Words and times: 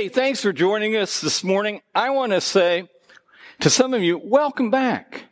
Hey, 0.00 0.08
thanks 0.08 0.40
for 0.40 0.50
joining 0.50 0.96
us 0.96 1.20
this 1.20 1.44
morning. 1.44 1.82
I 1.94 2.08
want 2.08 2.32
to 2.32 2.40
say 2.40 2.88
to 3.60 3.68
some 3.68 3.92
of 3.92 4.02
you, 4.02 4.16
welcome 4.16 4.70
back. 4.70 5.24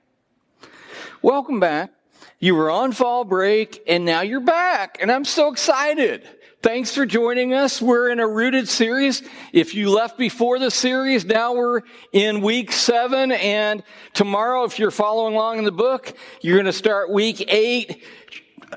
Welcome 1.23 1.59
back. 1.59 1.91
You 2.39 2.55
were 2.55 2.71
on 2.71 2.93
fall 2.93 3.25
break 3.25 3.83
and 3.87 4.05
now 4.05 4.21
you're 4.21 4.41
back 4.41 4.99
and 5.01 5.11
I'm 5.11 5.25
so 5.25 5.51
excited. 5.51 6.29
Thanks 6.61 6.95
for 6.95 7.07
joining 7.07 7.55
us. 7.55 7.81
We're 7.81 8.11
in 8.11 8.21
a 8.21 8.29
rooted 8.29 8.69
series. 8.69 9.23
If 9.55 9.75
you 9.75 9.89
left 9.89 10.19
before 10.19 10.59
the 10.59 10.71
series, 10.71 11.25
now 11.25 11.55
we're 11.55 11.81
in 12.13 12.43
week 12.43 12.71
seven 12.71 13.33
and 13.33 13.83
tomorrow, 14.13 14.65
if 14.65 14.79
you're 14.79 14.91
following 14.91 15.35
along 15.35 15.61
in 15.61 15.65
the 15.65 15.73
book, 15.73 16.13
you're 16.43 16.57
going 16.57 16.67
to 16.67 16.75
start 16.75 17.11
week 17.11 17.43
eight, 17.49 18.05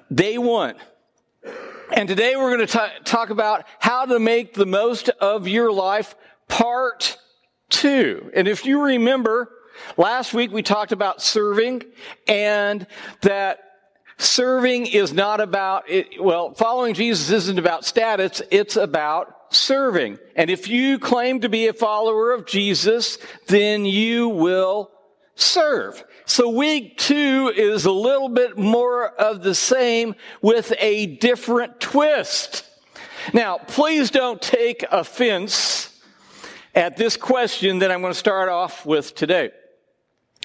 day 0.09 0.37
one. 0.37 0.75
And 1.93 2.07
today 2.07 2.37
we're 2.37 2.55
going 2.55 2.67
to 2.67 2.91
talk 3.03 3.31
about 3.31 3.65
how 3.79 4.05
to 4.05 4.17
make 4.17 4.53
the 4.53 4.65
most 4.65 5.09
of 5.09 5.47
your 5.47 5.73
life, 5.73 6.15
part 6.47 7.17
two. 7.69 8.31
And 8.33 8.47
if 8.47 8.65
you 8.65 8.81
remember, 8.81 9.49
last 9.97 10.33
week 10.33 10.53
we 10.53 10.63
talked 10.63 10.93
about 10.93 11.21
serving 11.21 11.83
and 12.29 12.87
that 13.23 13.59
serving 14.17 14.85
is 14.85 15.11
not 15.11 15.41
about, 15.41 15.89
it, 15.89 16.21
well, 16.21 16.53
following 16.53 16.93
Jesus 16.93 17.29
isn't 17.29 17.59
about 17.59 17.83
status, 17.83 18.41
it's 18.51 18.77
about 18.77 19.53
serving. 19.53 20.17
And 20.37 20.49
if 20.49 20.69
you 20.69 20.97
claim 20.97 21.41
to 21.41 21.49
be 21.49 21.67
a 21.67 21.73
follower 21.73 22.31
of 22.31 22.45
Jesus, 22.45 23.17
then 23.47 23.83
you 23.83 24.29
will 24.29 24.91
serve. 25.35 26.01
So 26.31 26.47
week 26.47 26.97
two 26.97 27.51
is 27.53 27.83
a 27.83 27.91
little 27.91 28.29
bit 28.29 28.57
more 28.57 29.05
of 29.05 29.43
the 29.43 29.53
same 29.53 30.15
with 30.41 30.73
a 30.79 31.17
different 31.17 31.81
twist. 31.81 32.63
Now, 33.33 33.57
please 33.57 34.11
don't 34.11 34.41
take 34.41 34.85
offense 34.93 36.01
at 36.73 36.95
this 36.95 37.17
question 37.17 37.79
that 37.79 37.91
I'm 37.91 37.99
going 37.99 38.13
to 38.13 38.17
start 38.17 38.47
off 38.47 38.85
with 38.85 39.13
today. 39.13 39.51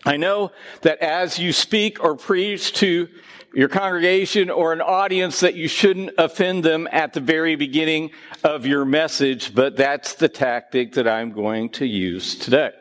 I 0.04 0.16
know 0.16 0.50
that 0.82 0.98
as 0.98 1.38
you 1.38 1.52
speak 1.52 2.02
or 2.02 2.16
preach 2.16 2.72
to 2.80 3.06
your 3.54 3.68
congregation 3.68 4.50
or 4.50 4.72
an 4.72 4.80
audience 4.80 5.38
that 5.38 5.54
you 5.54 5.68
shouldn't 5.68 6.10
offend 6.18 6.64
them 6.64 6.88
at 6.90 7.12
the 7.12 7.20
very 7.20 7.54
beginning 7.54 8.10
of 8.42 8.66
your 8.66 8.84
message, 8.84 9.54
but 9.54 9.76
that's 9.76 10.14
the 10.14 10.28
tactic 10.28 10.94
that 10.94 11.06
I'm 11.06 11.30
going 11.30 11.68
to 11.70 11.86
use 11.86 12.34
today. 12.34 12.72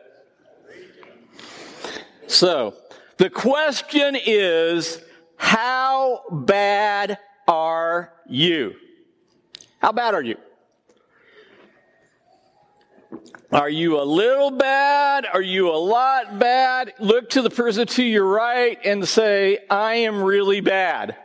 So, 2.25 2.73
the 3.17 3.30
question 3.30 4.16
is, 4.16 5.02
how 5.38 6.23
bad 6.31 7.17
are 7.47 8.13
you? 8.27 8.75
How 9.80 9.91
bad 9.91 10.13
are 10.13 10.22
you? 10.22 10.38
Are 13.52 13.69
you 13.69 14.02
a 14.02 14.03
little 14.03 14.52
bad? 14.52 15.25
Are 15.25 15.41
you 15.41 15.69
a 15.69 15.77
lot 15.77 16.39
bad? 16.39 16.94
Look 16.99 17.30
to 17.31 17.41
the 17.41 17.49
person 17.49 17.88
to 17.88 18.03
your 18.03 18.25
right 18.25 18.77
and 18.83 19.07
say, 19.07 19.59
I 19.69 19.95
am 19.95 20.22
really 20.22 20.59
bad. 20.59 21.16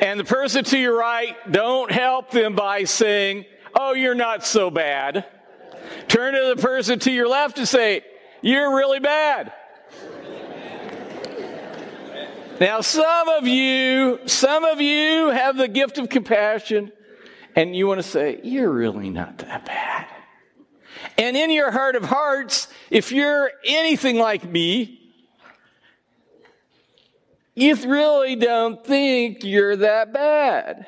and 0.00 0.20
the 0.20 0.24
person 0.24 0.62
to 0.64 0.78
your 0.78 0.96
right, 0.96 1.34
don't 1.50 1.90
help 1.90 2.30
them 2.30 2.54
by 2.54 2.84
saying, 2.84 3.46
Oh, 3.74 3.92
you're 3.92 4.14
not 4.14 4.46
so 4.46 4.70
bad. 4.70 5.24
Turn 6.08 6.34
to 6.34 6.54
the 6.54 6.62
person 6.62 6.98
to 7.00 7.12
your 7.12 7.28
left 7.28 7.58
and 7.58 7.68
say, 7.68 8.04
You're 8.40 8.74
really 8.76 9.00
bad. 9.00 9.52
Now, 12.60 12.80
some 12.80 13.28
of 13.28 13.46
you, 13.46 14.20
some 14.26 14.64
of 14.64 14.80
you 14.80 15.28
have 15.30 15.56
the 15.56 15.68
gift 15.68 15.98
of 15.98 16.08
compassion 16.08 16.92
and 17.54 17.74
you 17.74 17.86
want 17.86 17.98
to 17.98 18.08
say, 18.08 18.40
You're 18.42 18.70
really 18.70 19.10
not 19.10 19.38
that 19.38 19.64
bad. 19.64 20.06
And 21.16 21.36
in 21.36 21.50
your 21.50 21.70
heart 21.70 21.96
of 21.96 22.04
hearts, 22.04 22.68
if 22.90 23.12
you're 23.12 23.50
anything 23.64 24.18
like 24.18 24.44
me, 24.44 24.98
you 27.54 27.74
really 27.74 28.36
don't 28.36 28.84
think 28.84 29.42
you're 29.42 29.76
that 29.76 30.12
bad. 30.12 30.86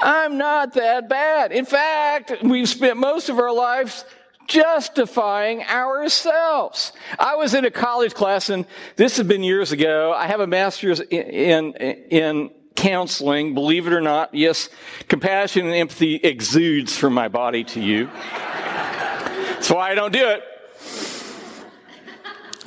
I'm 0.00 0.38
not 0.38 0.74
that 0.74 1.08
bad. 1.08 1.52
In 1.52 1.64
fact, 1.64 2.42
we've 2.42 2.68
spent 2.68 2.96
most 2.96 3.28
of 3.28 3.38
our 3.38 3.52
lives 3.52 4.04
justifying 4.46 5.62
ourselves. 5.62 6.92
I 7.18 7.36
was 7.36 7.54
in 7.54 7.64
a 7.64 7.70
college 7.70 8.14
class, 8.14 8.50
and 8.50 8.66
this 8.96 9.16
has 9.16 9.26
been 9.26 9.42
years 9.42 9.72
ago. 9.72 10.12
I 10.12 10.26
have 10.26 10.40
a 10.40 10.46
master's 10.46 11.00
in, 11.00 11.72
in, 11.72 11.96
in 12.10 12.50
counseling. 12.74 13.54
Believe 13.54 13.86
it 13.86 13.92
or 13.92 14.00
not, 14.00 14.34
yes, 14.34 14.68
compassion 15.08 15.66
and 15.66 15.74
empathy 15.74 16.16
exudes 16.16 16.96
from 16.96 17.14
my 17.14 17.28
body 17.28 17.64
to 17.64 17.80
you. 17.80 18.06
That's 18.06 19.70
why 19.70 19.90
I 19.90 19.94
don't 19.94 20.12
do 20.12 20.28
it. 20.28 20.42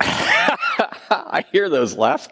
I 1.10 1.44
hear 1.52 1.68
those 1.68 1.96
laughs. 1.96 2.28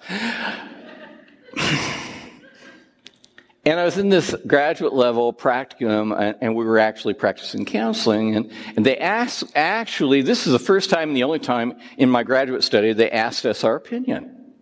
And 3.67 3.81
I 3.81 3.85
was 3.85 3.99
in 3.99 4.11
this 4.11 4.33
graduate 4.47 4.93
level 4.93 5.33
practicum, 5.33 6.37
and, 6.41 6.55
we 6.55 6.65
were 6.65 6.79
actually 6.79 7.15
practicing 7.15 7.65
counseling. 7.65 8.37
And, 8.37 8.53
and 8.77 8.87
they 8.87 8.97
asked, 8.97 9.43
actually, 9.57 10.23
this 10.23 10.47
is 10.47 10.53
the 10.53 10.61
first 10.61 10.89
time 10.89 11.09
and 11.09 11.17
the 11.17 11.25
only 11.25 11.41
time 11.41 11.75
in 11.99 12.09
my 12.09 12.23
graduate 12.23 12.63
study, 12.63 12.93
they 12.93 13.11
asked 13.11 13.45
us 13.45 13.65
our 13.65 13.75
opinion. 13.75 14.55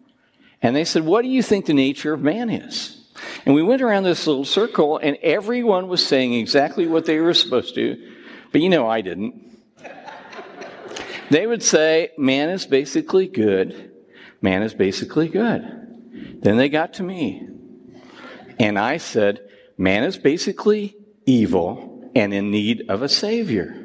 And 0.62 0.74
they 0.74 0.86
said, 0.86 1.04
What 1.04 1.20
do 1.20 1.28
you 1.28 1.42
think 1.42 1.66
the 1.66 1.74
nature 1.74 2.14
of 2.14 2.22
man 2.22 2.48
is? 2.48 3.04
And 3.44 3.54
we 3.54 3.62
went 3.62 3.82
around 3.82 4.04
this 4.04 4.26
little 4.26 4.46
circle, 4.46 4.96
and 4.96 5.18
everyone 5.20 5.88
was 5.88 6.04
saying 6.04 6.32
exactly 6.32 6.86
what 6.86 7.04
they 7.04 7.20
were 7.20 7.34
supposed 7.34 7.74
to, 7.74 8.12
but 8.52 8.62
you 8.62 8.70
know, 8.70 8.88
I 8.88 9.02
didn't. 9.02 9.34
they 11.30 11.46
would 11.46 11.62
say, 11.62 12.12
Man 12.16 12.48
is 12.48 12.64
basically 12.64 13.28
good. 13.28 13.92
Man 14.40 14.62
is 14.62 14.72
basically 14.72 15.28
good. 15.28 16.40
Then 16.40 16.56
they 16.56 16.70
got 16.70 16.94
to 16.94 17.02
me. 17.02 17.53
And 18.58 18.78
I 18.78 18.98
said, 18.98 19.48
man 19.76 20.04
is 20.04 20.16
basically 20.16 20.96
evil 21.26 22.10
and 22.14 22.32
in 22.32 22.50
need 22.50 22.84
of 22.88 23.02
a 23.02 23.08
savior. 23.08 23.80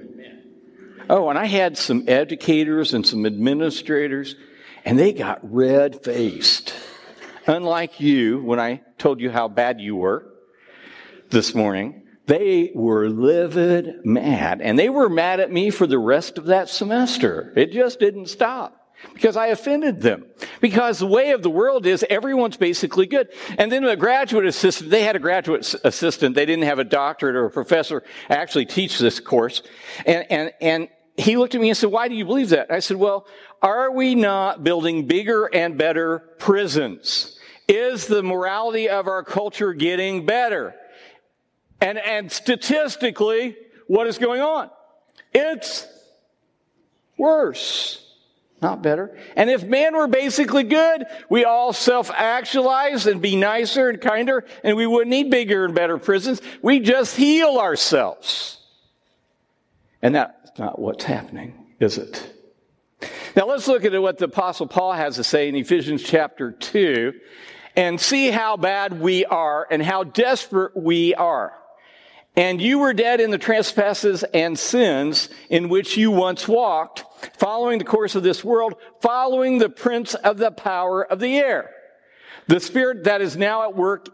Oh, 1.09 1.29
and 1.29 1.39
I 1.39 1.45
had 1.45 1.77
some 1.77 2.05
educators 2.07 2.93
and 2.93 3.05
some 3.05 3.25
administrators, 3.25 4.35
and 4.85 4.99
they 4.99 5.11
got 5.11 5.39
red 5.41 6.03
faced. 6.03 6.73
Unlike 7.47 7.99
you, 7.99 8.43
when 8.43 8.59
I 8.59 8.81
told 8.99 9.19
you 9.19 9.31
how 9.31 9.47
bad 9.47 9.81
you 9.81 9.95
were 9.95 10.27
this 11.31 11.55
morning, 11.55 12.03
they 12.27 12.71
were 12.75 13.09
livid 13.09 14.05
mad. 14.05 14.61
And 14.61 14.77
they 14.77 14.89
were 14.89 15.09
mad 15.09 15.39
at 15.39 15.51
me 15.51 15.71
for 15.71 15.87
the 15.87 15.97
rest 15.97 16.37
of 16.37 16.45
that 16.45 16.69
semester. 16.69 17.51
It 17.55 17.71
just 17.71 17.99
didn't 17.99 18.27
stop 18.27 18.78
because 19.13 19.37
I 19.37 19.47
offended 19.47 20.01
them. 20.01 20.25
Because 20.61 20.99
the 20.99 21.07
way 21.07 21.31
of 21.31 21.43
the 21.43 21.49
world 21.49 21.85
is 21.85 22.05
everyone's 22.09 22.57
basically 22.57 23.05
good. 23.05 23.29
And 23.57 23.71
then 23.71 23.83
a 23.83 23.95
graduate 23.95 24.45
assistant, 24.45 24.89
they 24.89 25.03
had 25.03 25.15
a 25.15 25.19
graduate 25.19 25.75
assistant. 25.83 26.35
They 26.35 26.45
didn't 26.45 26.65
have 26.65 26.79
a 26.79 26.83
doctorate 26.83 27.35
or 27.35 27.45
a 27.45 27.51
professor 27.51 28.03
actually 28.29 28.65
teach 28.65 28.99
this 28.99 29.19
course. 29.19 29.61
And, 30.05 30.25
and, 30.31 30.53
and 30.61 30.89
he 31.17 31.37
looked 31.37 31.55
at 31.55 31.61
me 31.61 31.69
and 31.69 31.77
said, 31.77 31.91
why 31.91 32.07
do 32.07 32.15
you 32.15 32.25
believe 32.25 32.49
that? 32.49 32.71
I 32.71 32.79
said, 32.79 32.97
well, 32.97 33.27
are 33.61 33.91
we 33.91 34.15
not 34.15 34.63
building 34.63 35.05
bigger 35.05 35.45
and 35.45 35.77
better 35.77 36.19
prisons? 36.37 37.37
Is 37.67 38.07
the 38.07 38.23
morality 38.23 38.89
of 38.89 39.07
our 39.07 39.23
culture 39.23 39.73
getting 39.73 40.25
better? 40.25 40.75
And, 41.81 41.97
and 41.97 42.31
statistically, 42.31 43.57
what 43.87 44.07
is 44.07 44.17
going 44.17 44.41
on? 44.41 44.69
It's 45.33 45.87
worse 47.17 48.08
not 48.61 48.81
better. 48.81 49.17
And 49.35 49.49
if 49.49 49.63
man 49.63 49.95
were 49.95 50.07
basically 50.07 50.63
good, 50.63 51.05
we 51.29 51.45
all 51.45 51.73
self-actualize 51.73 53.05
and 53.07 53.21
be 53.21 53.35
nicer 53.35 53.89
and 53.89 54.01
kinder, 54.01 54.45
and 54.63 54.75
we 54.75 54.85
wouldn't 54.85 55.09
need 55.09 55.29
bigger 55.29 55.65
and 55.65 55.73
better 55.73 55.97
prisons. 55.97 56.41
We 56.61 56.79
just 56.79 57.15
heal 57.15 57.57
ourselves. 57.57 58.57
And 60.01 60.15
that's 60.15 60.57
not 60.57 60.79
what's 60.79 61.03
happening, 61.03 61.73
is 61.79 61.97
it? 61.97 62.35
Now 63.35 63.47
let's 63.47 63.67
look 63.67 63.85
at 63.85 64.01
what 64.01 64.17
the 64.17 64.25
apostle 64.25 64.67
Paul 64.67 64.93
has 64.93 65.15
to 65.15 65.23
say 65.23 65.47
in 65.47 65.55
Ephesians 65.55 66.03
chapter 66.03 66.51
2 66.51 67.13
and 67.75 67.99
see 68.01 68.31
how 68.31 68.57
bad 68.57 68.99
we 68.99 69.25
are 69.25 69.67
and 69.69 69.81
how 69.81 70.03
desperate 70.03 70.75
we 70.75 71.13
are. 71.15 71.53
And 72.35 72.61
you 72.61 72.79
were 72.79 72.93
dead 72.93 73.21
in 73.21 73.31
the 73.31 73.37
trespasses 73.37 74.23
and 74.23 74.57
sins 74.57 75.29
in 75.49 75.69
which 75.69 75.97
you 75.97 76.11
once 76.11 76.47
walked, 76.47 77.03
following 77.37 77.79
the 77.79 77.85
course 77.85 78.15
of 78.15 78.23
this 78.23 78.43
world, 78.43 78.75
following 79.01 79.57
the 79.57 79.69
prince 79.69 80.13
of 80.15 80.37
the 80.37 80.51
power 80.51 81.03
of 81.03 81.19
the 81.19 81.37
air, 81.37 81.71
the 82.47 82.59
spirit 82.59 83.03
that 83.05 83.21
is 83.21 83.37
now 83.37 83.63
at 83.63 83.75
work 83.75 84.09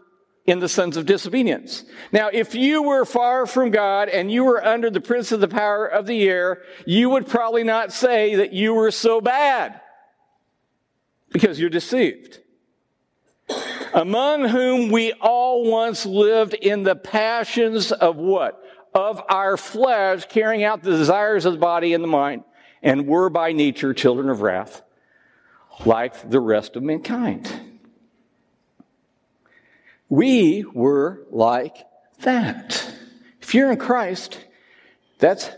in 0.46 0.60
the 0.60 0.68
sons 0.68 0.96
of 0.96 1.06
disobedience. 1.06 1.84
Now, 2.12 2.28
if 2.32 2.54
you 2.54 2.82
were 2.82 3.04
far 3.04 3.46
from 3.46 3.70
God 3.70 4.08
and 4.08 4.30
you 4.30 4.44
were 4.44 4.64
under 4.64 4.90
the 4.90 5.00
prince 5.00 5.32
of 5.32 5.40
the 5.40 5.48
power 5.48 5.86
of 5.86 6.06
the 6.06 6.28
air, 6.28 6.62
you 6.86 7.10
would 7.10 7.26
probably 7.26 7.64
not 7.64 7.92
say 7.92 8.36
that 8.36 8.52
you 8.52 8.74
were 8.74 8.92
so 8.92 9.20
bad 9.20 9.80
because 11.32 11.58
you're 11.58 11.70
deceived 11.70 12.40
among 13.94 14.48
whom 14.48 14.90
we 14.90 15.12
all 15.14 15.70
once 15.70 16.04
lived 16.04 16.54
in 16.54 16.82
the 16.82 16.96
passions 16.96 17.92
of 17.92 18.16
what? 18.16 18.62
of 18.96 19.22
our 19.28 19.58
flesh, 19.58 20.24
carrying 20.24 20.64
out 20.64 20.82
the 20.82 20.90
desires 20.90 21.44
of 21.44 21.52
the 21.52 21.58
body 21.58 21.92
and 21.92 22.02
the 22.02 22.08
mind, 22.08 22.42
and 22.82 23.06
were 23.06 23.30
by 23.30 23.52
nature 23.52 23.94
children 23.94 24.28
of 24.28 24.42
wrath, 24.42 24.82
like 25.84 26.30
the 26.30 26.40
rest 26.40 26.76
of 26.76 26.82
mankind. 26.82 27.50
We 30.08 30.64
were 30.72 31.26
like 31.30 31.76
that. 32.20 32.92
If 33.40 33.54
you're 33.54 33.70
in 33.70 33.78
Christ, 33.78 34.38
that's 35.18 35.50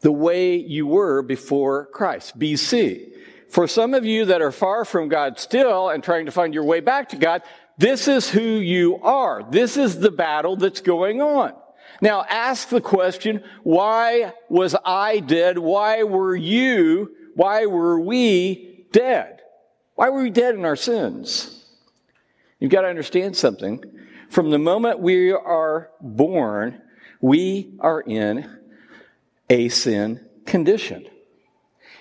the 0.00 0.12
way 0.12 0.56
you 0.56 0.86
were 0.86 1.22
before 1.22 1.86
Christ, 1.86 2.38
BC. 2.38 3.10
For 3.48 3.66
some 3.68 3.92
of 3.94 4.04
you 4.04 4.26
that 4.26 4.40
are 4.40 4.52
far 4.52 4.84
from 4.84 5.08
God 5.08 5.38
still 5.38 5.90
and 5.90 6.02
trying 6.02 6.26
to 6.26 6.32
find 6.32 6.54
your 6.54 6.64
way 6.64 6.80
back 6.80 7.10
to 7.10 7.16
God, 7.16 7.42
this 7.76 8.08
is 8.08 8.28
who 8.30 8.40
you 8.40 8.96
are. 9.02 9.42
This 9.50 9.76
is 9.76 9.98
the 9.98 10.10
battle 10.10 10.56
that's 10.56 10.80
going 10.80 11.20
on. 11.20 11.52
Now 12.02 12.24
ask 12.28 12.68
the 12.68 12.80
question, 12.80 13.44
why 13.62 14.34
was 14.48 14.74
I 14.84 15.20
dead? 15.20 15.56
Why 15.56 16.02
were 16.02 16.34
you, 16.34 17.14
why 17.36 17.66
were 17.66 18.00
we 18.00 18.86
dead? 18.90 19.40
Why 19.94 20.10
were 20.10 20.24
we 20.24 20.30
dead 20.30 20.56
in 20.56 20.64
our 20.64 20.74
sins? 20.74 21.64
You've 22.58 22.72
got 22.72 22.82
to 22.82 22.88
understand 22.88 23.36
something. 23.36 23.84
From 24.30 24.50
the 24.50 24.58
moment 24.58 24.98
we 24.98 25.30
are 25.30 25.90
born, 26.00 26.82
we 27.20 27.72
are 27.78 28.00
in 28.00 28.50
a 29.48 29.68
sin 29.68 30.26
condition. 30.44 31.06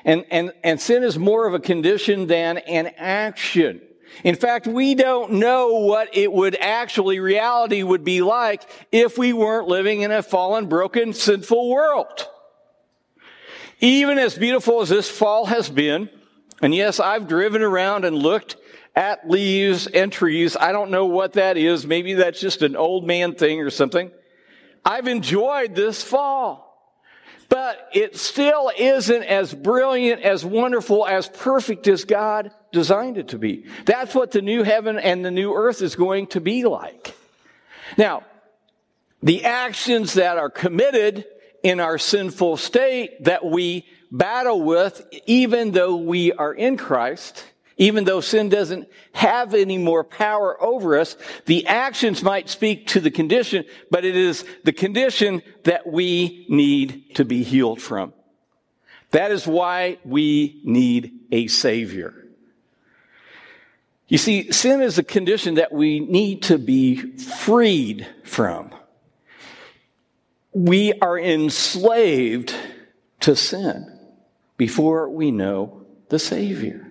And, 0.04 0.26
and, 0.32 0.52
and 0.64 0.82
sin 0.82 1.04
is 1.04 1.20
more 1.20 1.46
of 1.46 1.54
a 1.54 1.60
condition 1.60 2.26
than 2.26 2.58
an 2.58 2.88
action. 2.98 3.82
In 4.24 4.36
fact, 4.36 4.68
we 4.68 4.96
don't 4.96 5.34
know 5.34 5.80
what 5.80 6.16
it 6.16 6.32
would 6.32 6.56
actually, 6.56 7.20
reality 7.20 7.84
would 7.84 8.04
be 8.04 8.22
like 8.22 8.64
if 8.92 9.18
we 9.18 9.34
weren't 9.34 9.68
living 9.68 10.02
in 10.02 10.12
a 10.12 10.22
fallen, 10.22 10.68
broken, 10.68 11.14
sinful 11.14 11.70
world. 11.70 12.28
Even 13.80 14.20
as 14.20 14.38
beautiful 14.38 14.82
as 14.82 14.90
this 14.90 15.10
fall 15.10 15.46
has 15.48 15.70
been, 15.70 16.10
and 16.62 16.76
yes, 16.76 17.00
I've 17.00 17.28
driven 17.28 17.64
around 17.64 18.06
and 18.06 18.16
looked 18.16 18.58
at 18.96 19.30
leaves 19.30 19.88
and 19.88 20.12
trees. 20.12 20.56
I 20.56 20.72
don't 20.72 20.92
know 20.92 21.06
what 21.06 21.34
that 21.34 21.58
is. 21.58 21.88
Maybe 21.88 22.14
that's 22.14 22.40
just 22.40 22.62
an 22.62 22.76
old 22.76 23.08
man 23.08 23.34
thing 23.34 23.62
or 23.62 23.70
something. 23.70 24.12
I've 24.86 25.08
enjoyed 25.08 25.76
this 25.76 26.04
fall. 26.04 26.71
But 27.52 27.90
it 27.92 28.16
still 28.16 28.72
isn't 28.78 29.24
as 29.24 29.54
brilliant, 29.54 30.22
as 30.22 30.46
wonderful, 30.46 31.06
as 31.06 31.28
perfect 31.28 31.86
as 31.90 32.06
God 32.06 32.52
designed 32.72 33.18
it 33.18 33.28
to 33.28 33.38
be. 33.38 33.66
That's 33.84 34.16
what 34.16 34.32
the 34.32 34.42
new 34.42 34.64
heaven 34.64 34.98
and 34.98 35.26
the 35.26 35.32
new 35.32 35.54
earth 35.54 35.82
is 35.82 35.98
going 35.98 36.28
to 36.28 36.40
be 36.40 36.64
like. 36.64 37.14
Now, 37.98 38.24
the 39.22 39.44
actions 39.44 40.14
that 40.14 40.38
are 40.38 40.50
committed 40.50 41.26
in 41.62 41.82
our 41.82 41.98
sinful 41.98 42.56
state 42.56 43.26
that 43.26 43.44
we 43.46 43.86
battle 44.10 44.62
with, 44.62 45.06
even 45.26 45.72
though 45.72 45.98
we 45.98 46.32
are 46.32 46.54
in 46.54 46.78
Christ, 46.78 47.44
even 47.82 48.04
though 48.04 48.22
sin 48.22 48.48
doesn't 48.48 48.88
have 49.12 49.56
any 49.56 49.80
more 49.80 50.04
power 50.04 50.62
over 50.62 51.00
us, 51.00 51.18
the 51.48 51.66
actions 51.66 52.22
might 52.22 52.48
speak 52.48 52.86
to 52.86 53.00
the 53.00 53.10
condition, 53.10 53.66
but 53.90 54.06
it 54.06 54.16
is 54.16 54.46
the 54.64 54.72
condition 54.72 55.42
that 55.64 55.88
we 55.88 56.46
need 56.48 57.16
to 57.16 57.26
be 57.26 57.42
healed 57.42 57.82
from. 57.82 58.14
That 59.10 59.32
is 59.32 59.48
why 59.48 59.98
we 60.06 60.62
need 60.64 61.22
a 61.32 61.48
Savior. 61.48 62.14
You 64.08 64.20
see, 64.20 64.52
sin 64.52 64.84
is 64.84 65.00
a 65.00 65.04
condition 65.04 65.56
that 65.56 65.72
we 65.72 66.02
need 66.02 66.44
to 66.44 66.60
be 66.60 66.98
freed 67.18 68.08
from. 68.24 68.76
We 70.54 70.94
are 71.02 71.18
enslaved 71.18 72.54
to 73.22 73.36
sin 73.36 74.00
before 74.56 75.10
we 75.10 75.32
know 75.32 75.88
the 76.10 76.20
Savior. 76.20 76.91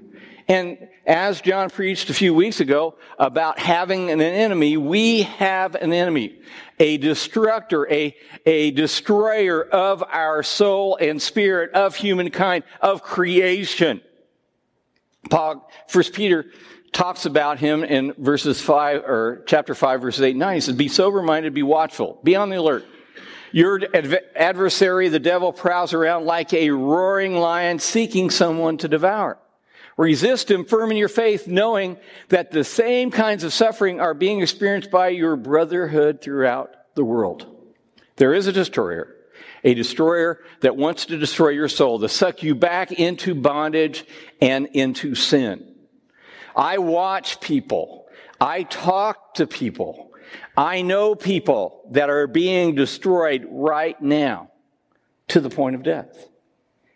And 0.50 0.88
as 1.06 1.40
John 1.40 1.70
preached 1.70 2.10
a 2.10 2.14
few 2.14 2.34
weeks 2.34 2.58
ago 2.58 2.96
about 3.20 3.60
having 3.60 4.10
an 4.10 4.20
enemy, 4.20 4.76
we 4.76 5.22
have 5.22 5.76
an 5.76 5.92
enemy, 5.92 6.40
a 6.80 6.98
destructor, 6.98 7.88
a, 7.88 8.16
a 8.44 8.72
destroyer 8.72 9.62
of 9.62 10.02
our 10.02 10.42
soul 10.42 10.98
and 11.00 11.22
spirit, 11.22 11.70
of 11.74 11.94
humankind, 11.94 12.64
of 12.80 13.00
creation. 13.00 14.00
Paul, 15.30 15.70
First 15.86 16.14
Peter 16.14 16.46
talks 16.90 17.26
about 17.26 17.60
him 17.60 17.84
in 17.84 18.12
verses 18.18 18.60
five 18.60 19.04
or 19.04 19.44
chapter 19.46 19.76
five, 19.76 20.00
verses 20.00 20.22
eight 20.22 20.30
and 20.30 20.40
nine. 20.40 20.56
He 20.56 20.60
says, 20.62 20.74
"Be 20.74 20.88
sober 20.88 21.22
minded, 21.22 21.54
be 21.54 21.62
watchful, 21.62 22.18
be 22.24 22.34
on 22.34 22.50
the 22.50 22.56
alert." 22.56 22.84
Your 23.52 23.80
adversary, 24.34 25.10
the 25.10 25.20
devil, 25.20 25.52
prowls 25.52 25.94
around 25.94 26.24
like 26.24 26.52
a 26.52 26.70
roaring 26.70 27.36
lion 27.36 27.78
seeking 27.78 28.30
someone 28.30 28.78
to 28.78 28.88
devour. 28.88 29.38
Resist 30.00 30.50
him 30.50 30.64
firm 30.64 30.90
in 30.90 30.96
your 30.96 31.10
faith, 31.10 31.46
knowing 31.46 31.98
that 32.30 32.50
the 32.50 32.64
same 32.64 33.10
kinds 33.10 33.44
of 33.44 33.52
suffering 33.52 34.00
are 34.00 34.14
being 34.14 34.40
experienced 34.40 34.90
by 34.90 35.10
your 35.10 35.36
brotherhood 35.36 36.22
throughout 36.22 36.74
the 36.94 37.04
world. 37.04 37.46
There 38.16 38.32
is 38.32 38.46
a 38.46 38.52
destroyer, 38.52 39.14
a 39.62 39.74
destroyer 39.74 40.40
that 40.62 40.74
wants 40.74 41.04
to 41.04 41.18
destroy 41.18 41.50
your 41.50 41.68
soul, 41.68 41.98
to 41.98 42.08
suck 42.08 42.42
you 42.42 42.54
back 42.54 42.92
into 42.92 43.34
bondage 43.34 44.06
and 44.40 44.68
into 44.72 45.14
sin. 45.14 45.74
I 46.56 46.78
watch 46.78 47.38
people. 47.42 48.06
I 48.40 48.62
talk 48.62 49.34
to 49.34 49.46
people. 49.46 50.12
I 50.56 50.80
know 50.80 51.14
people 51.14 51.86
that 51.90 52.08
are 52.08 52.26
being 52.26 52.74
destroyed 52.74 53.46
right 53.50 54.00
now 54.00 54.50
to 55.28 55.40
the 55.40 55.50
point 55.50 55.76
of 55.76 55.82
death. 55.82 56.26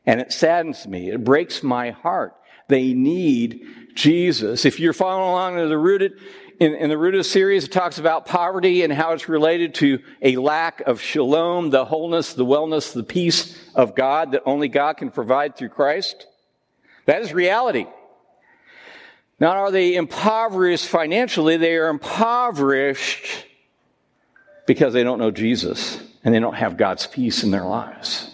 And 0.07 0.23
it 0.23 0.33
saddens 0.33 0.87
me. 0.87 1.11
It 1.11 1.23
breaks 1.23 1.63
my 1.63 1.91
heart 1.91 2.35
they 2.69 2.93
need 2.93 3.67
Jesus. 3.95 4.65
If 4.65 4.81
you're 4.81 4.93
following 4.93 5.29
along 5.29 5.59
in 5.59 5.69
the 5.69 5.79
rooted, 5.79 6.15
in, 6.61 6.75
in, 6.75 6.89
the 6.89 6.99
Rooted 6.99 7.27
series, 7.27 7.65
it 7.65 7.73
talks 7.73 7.99
about 7.99 8.27
poverty 8.27 8.83
and 8.83 8.93
how 8.93 9.13
it's 9.13 9.29
related 9.29 9.75
to 9.77 9.99
a 10.23 10.37
lack 10.37 10.81
of 10.83 11.01
shalom, 11.01 11.71
the 11.71 11.85
wholeness, 11.85 12.35
the 12.35 12.45
wellness, 12.45 12.93
the 12.93 13.03
peace 13.03 13.59
of 13.75 13.95
God 13.95 14.33
that 14.33 14.43
only 14.47 14.69
God 14.69 14.97
can 14.97 15.11
provide 15.11 15.57
through 15.57 15.71
Christ. 15.71 16.27
That 17.07 17.23
is 17.23 17.33
reality. 17.33 17.87
Not 19.41 19.57
are 19.57 19.71
they 19.71 19.95
impoverished 19.97 20.87
financially, 20.87 21.57
they 21.57 21.77
are 21.77 21.89
impoverished 21.89 23.47
because 24.67 24.93
they 24.93 25.03
don't 25.03 25.19
know 25.19 25.31
Jesus 25.31 26.01
and 26.23 26.35
they 26.35 26.41
don't 26.41 26.55
have 26.55 26.77
God's 26.77 27.07
peace 27.07 27.43
in 27.43 27.51
their 27.51 27.65
lives. 27.65 28.31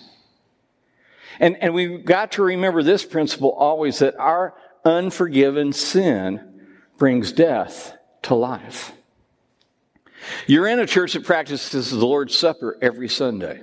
And, 1.41 1.57
and 1.63 1.75
we've 1.75 2.05
got 2.05 2.33
to 2.33 2.43
remember 2.43 2.83
this 2.83 3.05
principle 3.05 3.51
always 3.51 3.99
that 3.99 4.15
our 4.17 4.55
unforgiven 4.85 5.73
sin 5.73 6.61
brings 6.99 7.33
death 7.33 7.97
to 8.23 8.35
life. 8.35 8.93
You're 10.47 10.69
in 10.69 10.79
a 10.79 10.87
church 10.87 11.15
that 11.15 11.25
practices 11.25 11.91
the 11.91 11.97
Lord's 11.97 12.37
Supper 12.37 12.77
every 12.83 13.09
Sunday. 13.09 13.63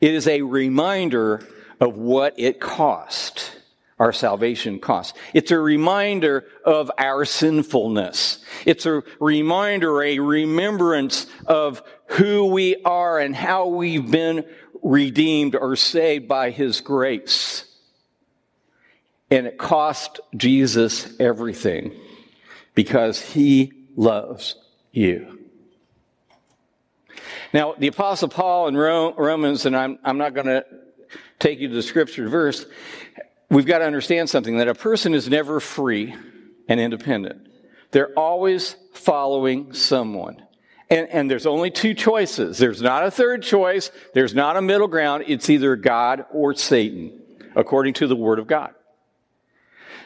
It 0.00 0.14
is 0.14 0.26
a 0.26 0.40
reminder 0.40 1.46
of 1.80 1.96
what 1.96 2.34
it 2.38 2.60
cost, 2.60 3.52
our 3.98 4.12
salvation 4.12 4.78
cost. 4.78 5.14
It's 5.34 5.50
a 5.50 5.58
reminder 5.58 6.46
of 6.64 6.90
our 6.96 7.26
sinfulness. 7.26 8.42
It's 8.64 8.86
a 8.86 9.02
reminder, 9.20 10.02
a 10.02 10.18
remembrance 10.18 11.26
of 11.46 11.82
who 12.06 12.46
we 12.46 12.76
are 12.84 13.18
and 13.18 13.36
how 13.36 13.66
we've 13.66 14.10
been 14.10 14.46
redeemed 14.82 15.54
or 15.54 15.76
saved 15.76 16.28
by 16.28 16.50
his 16.50 16.80
grace. 16.80 17.64
And 19.30 19.46
it 19.46 19.58
cost 19.58 20.20
Jesus 20.36 21.18
everything 21.18 21.92
because 22.74 23.20
he 23.20 23.72
loves 23.96 24.54
you. 24.92 25.40
Now, 27.52 27.74
the 27.78 27.86
Apostle 27.88 28.28
Paul 28.28 28.68
in 28.68 28.76
Romans, 28.76 29.66
and 29.66 29.76
I'm, 29.76 29.98
I'm 30.04 30.18
not 30.18 30.34
going 30.34 30.46
to 30.46 30.64
take 31.38 31.58
you 31.58 31.68
to 31.68 31.74
the 31.74 31.82
scripture 31.82 32.28
verse, 32.28 32.66
we've 33.50 33.66
got 33.66 33.78
to 33.78 33.84
understand 33.84 34.28
something 34.30 34.58
that 34.58 34.68
a 34.68 34.74
person 34.74 35.14
is 35.14 35.28
never 35.28 35.60
free 35.60 36.14
and 36.68 36.80
independent. 36.80 37.48
They're 37.90 38.12
always 38.18 38.76
following 38.92 39.72
someone. 39.72 40.45
And, 40.88 41.08
and 41.08 41.30
there's 41.30 41.46
only 41.46 41.70
two 41.70 41.94
choices. 41.94 42.58
There's 42.58 42.80
not 42.80 43.04
a 43.04 43.10
third 43.10 43.42
choice. 43.42 43.90
There's 44.14 44.34
not 44.34 44.56
a 44.56 44.62
middle 44.62 44.88
ground. 44.88 45.24
It's 45.26 45.50
either 45.50 45.74
God 45.74 46.26
or 46.32 46.54
Satan, 46.54 47.20
according 47.56 47.94
to 47.94 48.06
the 48.06 48.16
Word 48.16 48.38
of 48.38 48.46
God. 48.46 48.72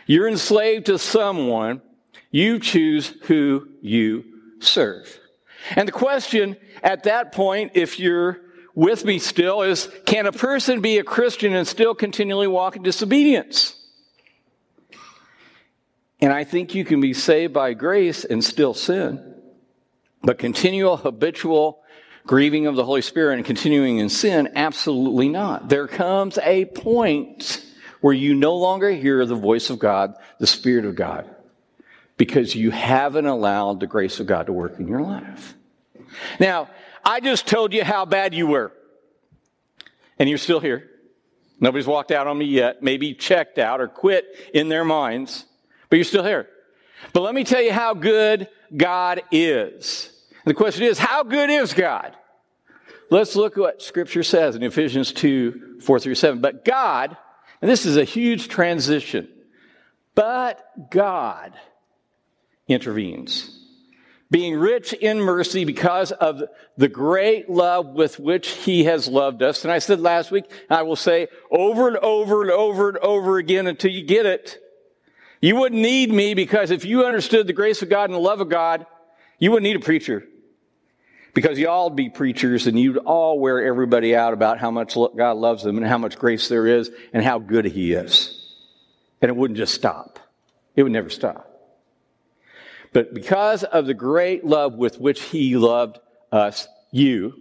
You're 0.06 0.28
enslaved 0.28 0.86
to 0.86 0.98
someone. 0.98 1.82
You 2.30 2.58
choose 2.58 3.08
who 3.24 3.68
you 3.82 4.24
serve. 4.60 5.18
And 5.76 5.86
the 5.86 5.92
question 5.92 6.56
at 6.82 7.04
that 7.04 7.32
point, 7.32 7.72
if 7.74 7.98
you're 8.00 8.38
with 8.74 9.04
me 9.04 9.18
still, 9.18 9.62
is 9.62 9.88
can 10.06 10.26
a 10.26 10.32
person 10.32 10.80
be 10.80 10.98
a 10.98 11.04
Christian 11.04 11.54
and 11.54 11.66
still 11.68 11.94
continually 11.94 12.46
walk 12.46 12.76
in 12.76 12.82
disobedience? 12.82 13.76
And 16.20 16.32
I 16.32 16.44
think 16.44 16.74
you 16.74 16.84
can 16.84 17.00
be 17.00 17.14
saved 17.14 17.52
by 17.52 17.74
grace 17.74 18.24
and 18.24 18.42
still 18.42 18.74
sin. 18.74 19.29
But 20.22 20.38
continual 20.38 20.96
habitual 20.96 21.82
grieving 22.26 22.66
of 22.66 22.76
the 22.76 22.84
Holy 22.84 23.02
Spirit 23.02 23.36
and 23.36 23.44
continuing 23.44 23.98
in 23.98 24.08
sin? 24.08 24.50
Absolutely 24.54 25.28
not. 25.28 25.68
There 25.68 25.88
comes 25.88 26.38
a 26.38 26.66
point 26.66 27.64
where 28.00 28.14
you 28.14 28.34
no 28.34 28.56
longer 28.56 28.90
hear 28.90 29.24
the 29.26 29.34
voice 29.34 29.70
of 29.70 29.78
God, 29.78 30.14
the 30.38 30.46
Spirit 30.46 30.84
of 30.84 30.94
God, 30.94 31.28
because 32.16 32.54
you 32.54 32.70
haven't 32.70 33.26
allowed 33.26 33.80
the 33.80 33.86
grace 33.86 34.20
of 34.20 34.26
God 34.26 34.46
to 34.46 34.52
work 34.52 34.78
in 34.78 34.88
your 34.88 35.02
life. 35.02 35.54
Now, 36.38 36.68
I 37.04 37.20
just 37.20 37.46
told 37.46 37.72
you 37.72 37.84
how 37.84 38.04
bad 38.04 38.34
you 38.34 38.46
were, 38.46 38.72
and 40.18 40.28
you're 40.28 40.38
still 40.38 40.60
here. 40.60 40.88
Nobody's 41.58 41.86
walked 41.86 42.10
out 42.10 42.26
on 42.26 42.38
me 42.38 42.46
yet, 42.46 42.82
maybe 42.82 43.14
checked 43.14 43.58
out 43.58 43.80
or 43.80 43.88
quit 43.88 44.24
in 44.54 44.68
their 44.68 44.84
minds, 44.84 45.44
but 45.88 45.96
you're 45.96 46.04
still 46.04 46.24
here. 46.24 46.48
But 47.12 47.22
let 47.22 47.34
me 47.34 47.44
tell 47.44 47.62
you 47.62 47.72
how 47.72 47.94
good 47.94 48.48
God 48.76 49.22
is. 49.30 50.12
The 50.44 50.54
question 50.54 50.84
is, 50.84 50.98
how 50.98 51.22
good 51.22 51.50
is 51.50 51.74
God? 51.74 52.16
Let's 53.10 53.34
look 53.34 53.54
at 53.54 53.60
what 53.60 53.82
Scripture 53.82 54.22
says 54.22 54.54
in 54.54 54.62
Ephesians 54.62 55.12
2 55.12 55.80
4 55.80 56.00
through 56.00 56.14
7. 56.14 56.40
But 56.40 56.64
God, 56.64 57.16
and 57.60 57.70
this 57.70 57.84
is 57.84 57.96
a 57.96 58.04
huge 58.04 58.48
transition, 58.48 59.28
but 60.14 60.90
God 60.90 61.54
intervenes 62.68 63.60
being 64.30 64.54
rich 64.54 64.92
in 64.92 65.20
mercy 65.20 65.64
because 65.64 66.12
of 66.12 66.42
the 66.76 66.88
great 66.88 67.50
love 67.50 67.86
with 67.86 68.20
which 68.20 68.48
he 68.48 68.84
has 68.84 69.08
loved 69.08 69.42
us. 69.42 69.64
And 69.64 69.72
I 69.72 69.80
said 69.80 70.00
last 70.00 70.30
week, 70.30 70.44
and 70.48 70.78
I 70.78 70.82
will 70.82 70.96
say 70.96 71.26
over 71.50 71.88
and 71.88 71.96
over 71.96 72.42
and 72.42 72.50
over 72.50 72.88
and 72.88 72.98
over 72.98 73.38
again 73.38 73.66
until 73.66 73.90
you 73.90 74.04
get 74.04 74.26
it. 74.26 74.60
You 75.40 75.56
wouldn't 75.56 75.80
need 75.80 76.12
me 76.12 76.34
because 76.34 76.70
if 76.70 76.84
you 76.84 77.06
understood 77.06 77.46
the 77.46 77.52
grace 77.52 77.82
of 77.82 77.88
God 77.88 78.04
and 78.04 78.14
the 78.14 78.18
love 78.18 78.40
of 78.40 78.48
God, 78.48 78.86
you 79.38 79.50
wouldn't 79.50 79.64
need 79.64 79.76
a 79.76 79.84
preacher. 79.84 80.24
Because 81.32 81.58
y'all'd 81.58 81.96
be 81.96 82.10
preachers 82.10 82.66
and 82.66 82.78
you'd 82.78 82.98
all 82.98 83.38
wear 83.38 83.64
everybody 83.64 84.14
out 84.14 84.32
about 84.32 84.58
how 84.58 84.70
much 84.70 84.96
God 85.16 85.36
loves 85.36 85.62
them 85.62 85.78
and 85.78 85.86
how 85.86 85.96
much 85.96 86.18
grace 86.18 86.48
there 86.48 86.66
is 86.66 86.90
and 87.12 87.24
how 87.24 87.38
good 87.38 87.64
he 87.64 87.92
is. 87.92 88.54
And 89.22 89.28
it 89.28 89.36
wouldn't 89.36 89.56
just 89.56 89.74
stop. 89.74 90.18
It 90.74 90.82
would 90.82 90.92
never 90.92 91.08
stop. 91.08 91.46
But 92.92 93.14
because 93.14 93.62
of 93.62 93.86
the 93.86 93.94
great 93.94 94.44
love 94.44 94.74
with 94.74 94.98
which 94.98 95.22
he 95.22 95.56
loved 95.56 95.98
us, 96.32 96.66
you, 96.90 97.34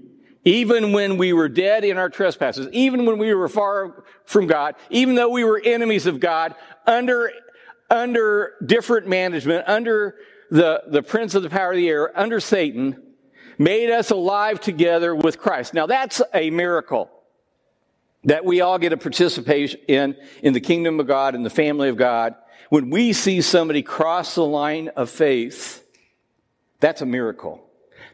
even 0.46 0.94
when 0.94 1.18
we 1.18 1.34
were 1.34 1.50
dead 1.50 1.84
in 1.84 1.98
our 1.98 2.10
trespasses, 2.10 2.68
even 2.72 3.06
when 3.06 3.18
we 3.18 3.34
were 3.34 3.50
far 3.50 4.04
from 4.26 4.48
God, 4.48 4.76
even 4.90 5.16
though 5.16 5.30
we 5.30 5.44
were 5.44 5.60
enemies 5.64 6.06
of 6.06 6.20
God, 6.20 6.56
under, 6.86 7.32
under 7.90 8.54
different 8.66 9.08
management, 9.08 9.68
under 9.68 10.16
the, 10.52 10.84
the 10.88 11.04
prince 11.04 11.36
of 11.36 11.44
the 11.44 11.50
power 11.50 11.72
of 11.72 11.78
the 11.78 11.90
air, 11.90 12.18
under 12.18 12.40
Satan, 12.40 13.02
made 13.58 13.90
us 13.90 14.12
alive 14.12 14.60
together 14.60 15.16
with 15.16 15.40
Christ. 15.40 15.74
Now 15.74 15.86
that's 15.86 16.22
a 16.34 16.50
miracle 16.50 17.10
that 18.26 18.46
we 18.46 18.62
all 18.62 18.78
get 18.78 18.94
a 18.94 18.98
participation 18.98 19.80
in, 19.88 20.16
in 20.44 20.54
the 20.54 20.60
kingdom 20.60 21.00
of 21.00 21.08
God, 21.08 21.36
in 21.36 21.44
the 21.44 21.50
family 21.50 21.90
of 21.90 21.98
God 21.98 22.36
when 22.70 22.92
we 22.92 23.14
see 23.14 23.42
somebody 23.42 23.82
cross 23.82 24.36
the 24.36 24.46
line 24.46 24.90
of 24.90 25.10
faith, 25.10 25.84
that's 26.80 27.02
a 27.02 27.06
miracle. 27.06 27.66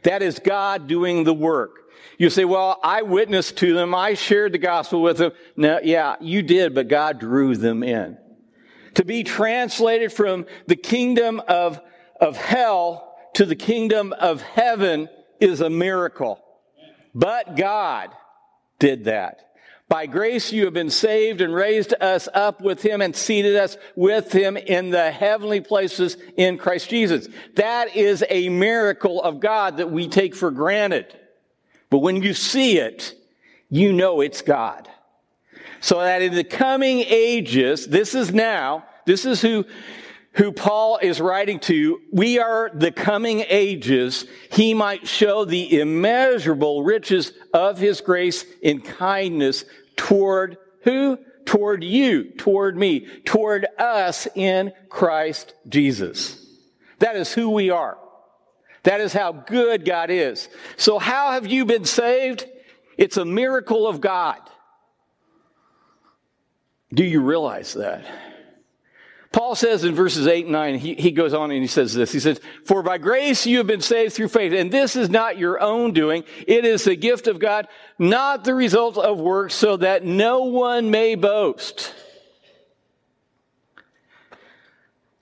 That 0.03 0.21
is 0.21 0.39
God 0.39 0.87
doing 0.87 1.23
the 1.23 1.33
work. 1.33 1.91
You 2.17 2.29
say, 2.29 2.45
well, 2.45 2.79
I 2.81 3.01
witnessed 3.01 3.57
to 3.57 3.73
them. 3.73 3.93
I 3.93 4.13
shared 4.13 4.53
the 4.53 4.57
gospel 4.57 5.01
with 5.01 5.17
them. 5.17 5.33
No, 5.57 5.79
yeah, 5.83 6.15
you 6.21 6.41
did, 6.41 6.73
but 6.73 6.87
God 6.87 7.19
drew 7.19 7.57
them 7.57 7.83
in. 7.83 8.17
To 8.95 9.05
be 9.05 9.23
translated 9.23 10.11
from 10.11 10.45
the 10.67 10.75
kingdom 10.75 11.41
of, 11.47 11.79
of 12.19 12.37
hell 12.37 13.15
to 13.35 13.45
the 13.45 13.55
kingdom 13.55 14.13
of 14.13 14.41
heaven 14.41 15.09
is 15.39 15.61
a 15.61 15.69
miracle. 15.69 16.41
But 17.13 17.55
God 17.55 18.09
did 18.79 19.05
that. 19.05 19.41
By 19.87 20.07
grace 20.07 20.51
you 20.51 20.65
have 20.65 20.73
been 20.73 20.89
saved 20.89 21.41
and 21.41 21.53
raised 21.53 21.93
us 21.93 22.27
up 22.33 22.59
with 22.59 22.81
him 22.81 23.01
and 23.01 23.15
seated 23.15 23.55
us 23.55 23.77
with 23.95 24.31
him 24.31 24.57
in 24.57 24.89
the 24.89 25.11
heavenly 25.11 25.61
places 25.61 26.17
in 26.37 26.57
Christ 26.57 26.89
Jesus. 26.89 27.27
That 27.55 27.95
is 27.95 28.23
a 28.29 28.49
miracle 28.49 29.21
of 29.21 29.39
God 29.39 29.77
that 29.77 29.91
we 29.91 30.07
take 30.07 30.35
for 30.35 30.49
granted. 30.49 31.15
But 31.91 31.99
when 31.99 32.23
you 32.23 32.33
see 32.33 32.79
it, 32.79 33.13
you 33.69 33.93
know 33.93 34.21
it's 34.21 34.41
God. 34.41 34.89
So 35.85 35.99
that 35.99 36.23
in 36.23 36.33
the 36.33 36.43
coming 36.43 37.01
ages, 37.01 37.85
this 37.85 38.15
is 38.15 38.33
now, 38.33 38.85
this 39.05 39.23
is 39.23 39.39
who 39.39 39.65
who 40.31 40.51
Paul 40.51 40.97
is 40.99 41.21
writing 41.21 41.59
to, 41.59 42.01
we 42.11 42.39
are 42.39 42.71
the 42.73 42.91
coming 42.91 43.45
ages, 43.47 44.25
he 44.51 44.73
might 44.73 45.07
show 45.07 45.45
the 45.45 45.79
immeasurable 45.79 46.81
riches 46.81 47.33
of 47.53 47.77
his 47.77 48.01
grace 48.01 48.45
in 48.63 48.81
kindness 48.81 49.63
toward 49.95 50.57
who? 50.85 51.19
Toward 51.45 51.83
you, 51.83 52.31
toward 52.31 52.75
me, 52.75 53.07
toward 53.23 53.67
us 53.77 54.27
in 54.33 54.73
Christ 54.89 55.53
Jesus. 55.69 56.43
That 56.97 57.15
is 57.15 57.31
who 57.31 57.51
we 57.51 57.69
are. 57.69 57.99
That 58.81 59.01
is 59.01 59.13
how 59.13 59.33
good 59.33 59.85
God 59.85 60.09
is. 60.09 60.49
So 60.77 60.97
how 60.97 61.33
have 61.33 61.45
you 61.45 61.63
been 61.63 61.85
saved? 61.85 62.47
It's 62.97 63.17
a 63.17 63.25
miracle 63.25 63.87
of 63.87 64.01
God. 64.01 64.39
Do 66.95 67.03
you 67.03 67.21
realize 67.21 67.73
that? 67.73 68.05
Paul 69.33 69.53
says 69.53 69.83
in 69.83 69.95
verses 69.95 70.27
8 70.27 70.45
and 70.45 70.53
9, 70.53 70.79
he, 70.79 70.95
he 70.95 71.11
goes 71.11 71.33
on 71.33 71.51
and 71.51 71.61
he 71.61 71.67
says 71.67 71.93
this. 71.93 72.13
He 72.13 72.21
says, 72.21 72.39
For 72.63 72.81
by 72.81 72.97
grace 72.97 73.45
you 73.45 73.57
have 73.57 73.67
been 73.67 73.81
saved 73.81 74.13
through 74.13 74.29
faith, 74.29 74.53
and 74.53 74.71
this 74.71 74.95
is 74.95 75.09
not 75.09 75.37
your 75.37 75.59
own 75.59 75.91
doing. 75.91 76.23
It 76.47 76.63
is 76.63 76.85
the 76.85 76.95
gift 76.95 77.27
of 77.27 77.37
God, 77.37 77.67
not 77.99 78.45
the 78.45 78.55
result 78.55 78.97
of 78.97 79.19
works, 79.19 79.53
so 79.53 79.75
that 79.75 80.05
no 80.05 80.45
one 80.45 80.89
may 80.89 81.15
boast. 81.15 81.93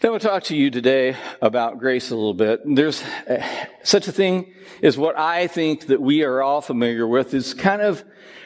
I 0.04 0.10
want 0.10 0.22
to 0.22 0.28
talk 0.28 0.44
to 0.44 0.56
you 0.56 0.70
today 0.70 1.16
about 1.42 1.80
grace 1.80 2.12
a 2.12 2.16
little 2.16 2.34
bit. 2.34 2.60
There's 2.66 3.02
uh, 3.02 3.42
such 3.84 4.08
a 4.08 4.12
thing 4.12 4.54
as 4.84 4.98
what 4.98 5.18
I 5.18 5.48
think 5.48 5.88
that 5.88 6.02
we 6.02 6.24
are 6.24 6.44
all 6.44 6.62
familiar 6.62 7.08
with 7.08 7.34
is 7.34 7.54
kind 7.54 7.82
of 7.82 8.04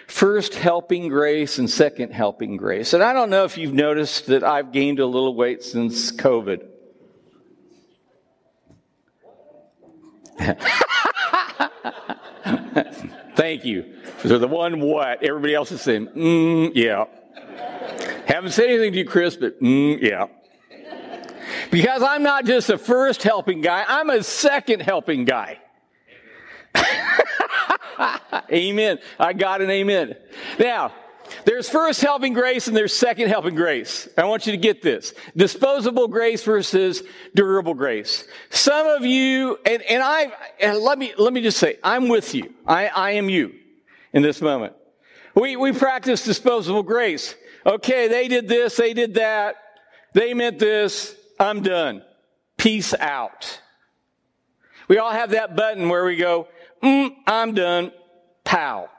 first 0.08 0.56
helping 0.56 1.10
grace 1.10 1.60
and 1.60 1.70
second 1.70 2.14
helping 2.14 2.58
grace. 2.58 2.94
And 2.94 3.04
I 3.04 3.14
don't 3.14 3.30
know 3.30 3.44
if 3.44 3.58
you've 3.58 3.74
noticed 3.74 4.28
that 4.28 4.44
I've 4.44 4.72
gained 4.72 5.00
a 5.00 5.06
little 5.06 5.36
weight 5.36 5.64
since 5.64 6.12
COVID. 6.12 6.66
Thank 13.36 13.66
you. 13.66 13.94
For 14.18 14.30
the 14.30 14.48
one 14.48 14.80
what? 14.80 15.24
Everybody 15.24 15.54
else 15.54 15.72
is 15.72 15.82
saying, 15.82 16.08
mm, 16.08 16.72
yeah. 16.74 17.06
Haven't 18.26 18.52
said 18.52 18.70
anything 18.70 18.94
to 18.94 19.00
you, 19.00 19.06
Chris, 19.06 19.36
but 19.36 19.62
mm, 19.62 20.02
yeah. 20.02 20.28
Because 21.70 22.02
I'm 22.02 22.24
not 22.24 22.46
just 22.46 22.70
a 22.70 22.78
first 22.78 23.24
helping 23.24 23.62
guy, 23.62 23.84
I'm 23.88 24.10
a 24.10 24.24
second 24.24 24.82
helping 24.82 25.26
guy. 25.26 25.60
amen. 28.52 29.00
I 29.20 29.34
got 29.34 29.62
an 29.62 29.70
amen. 29.70 30.16
Now, 30.60 30.94
there's 31.46 31.70
first 31.70 32.02
helping 32.02 32.34
grace 32.34 32.68
and 32.68 32.76
there's 32.76 32.94
second 32.94 33.30
helping 33.30 33.56
grace. 33.56 34.08
I 34.18 34.26
want 34.26 34.46
you 34.46 34.52
to 34.52 34.58
get 34.58 34.82
this. 34.82 35.14
Disposable 35.36 36.08
grace 36.08 36.44
versus 36.44 37.04
durable 37.36 37.74
grace. 37.74 38.26
Some 38.50 38.88
of 38.88 39.06
you, 39.06 39.58
and, 39.66 39.82
and 39.84 40.02
I, 40.04 40.32
and 40.60 40.78
let 40.78 40.98
me, 40.98 41.14
let 41.18 41.34
me 41.34 41.42
just 41.42 41.58
say, 41.58 41.78
I'm 41.84 42.08
with 42.08 42.34
you. 42.34 42.54
I, 42.66 42.88
I 42.88 43.12
am 43.12 43.30
you 43.30 43.54
in 44.14 44.22
this 44.22 44.42
moment. 44.42 44.74
We, 45.36 45.56
we 45.56 45.72
practice 45.72 46.24
disposable 46.24 46.84
grace. 46.84 47.36
Okay, 47.66 48.08
they 48.08 48.28
did 48.28 48.48
this, 48.48 48.78
they 48.78 48.94
did 48.94 49.16
that, 49.16 49.56
they 50.14 50.34
meant 50.34 50.58
this, 50.58 51.16
I'm 51.40 51.62
done. 51.62 52.02
Peace 52.56 52.94
out. 52.94 53.62
We 54.88 54.98
all 55.00 55.12
have 55.12 55.32
that 55.32 55.56
button 55.56 55.90
where 55.90 56.06
we 56.06 56.16
go, 56.16 56.48
mm, 56.82 57.16
I'm 57.26 57.54
done. 57.54 57.92
Pow. 58.44 58.90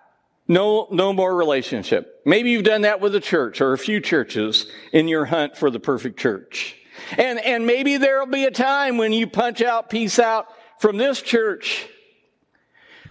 No, 0.47 0.89
no 0.91 1.13
more 1.13 1.35
relationship. 1.35 2.23
Maybe 2.25 2.51
you've 2.51 2.65
done 2.65 2.83
that 2.83 3.01
with 3.01 3.15
a 3.15 3.21
church 3.21 3.61
or 3.61 3.75
a 3.75 3.79
few 3.79 4.01
churches 4.01 4.67
in 4.93 5.09
your 5.09 5.27
hunt 5.27 5.57
for 5.57 5.71
the 5.71 5.81
perfect 5.81 6.19
church. 6.19 6.75
And, 7.17 7.39
and 7.39 7.67
maybe 7.67 7.97
there'll 7.99 8.27
be 8.27 8.45
a 8.45 8.51
time 8.51 8.97
when 8.97 9.13
you 9.13 9.27
punch 9.27 9.63
out, 9.63 9.91
peace 9.91 10.19
out 10.19 10.47
from 10.79 10.97
this 10.97 11.21
church. 11.23 11.87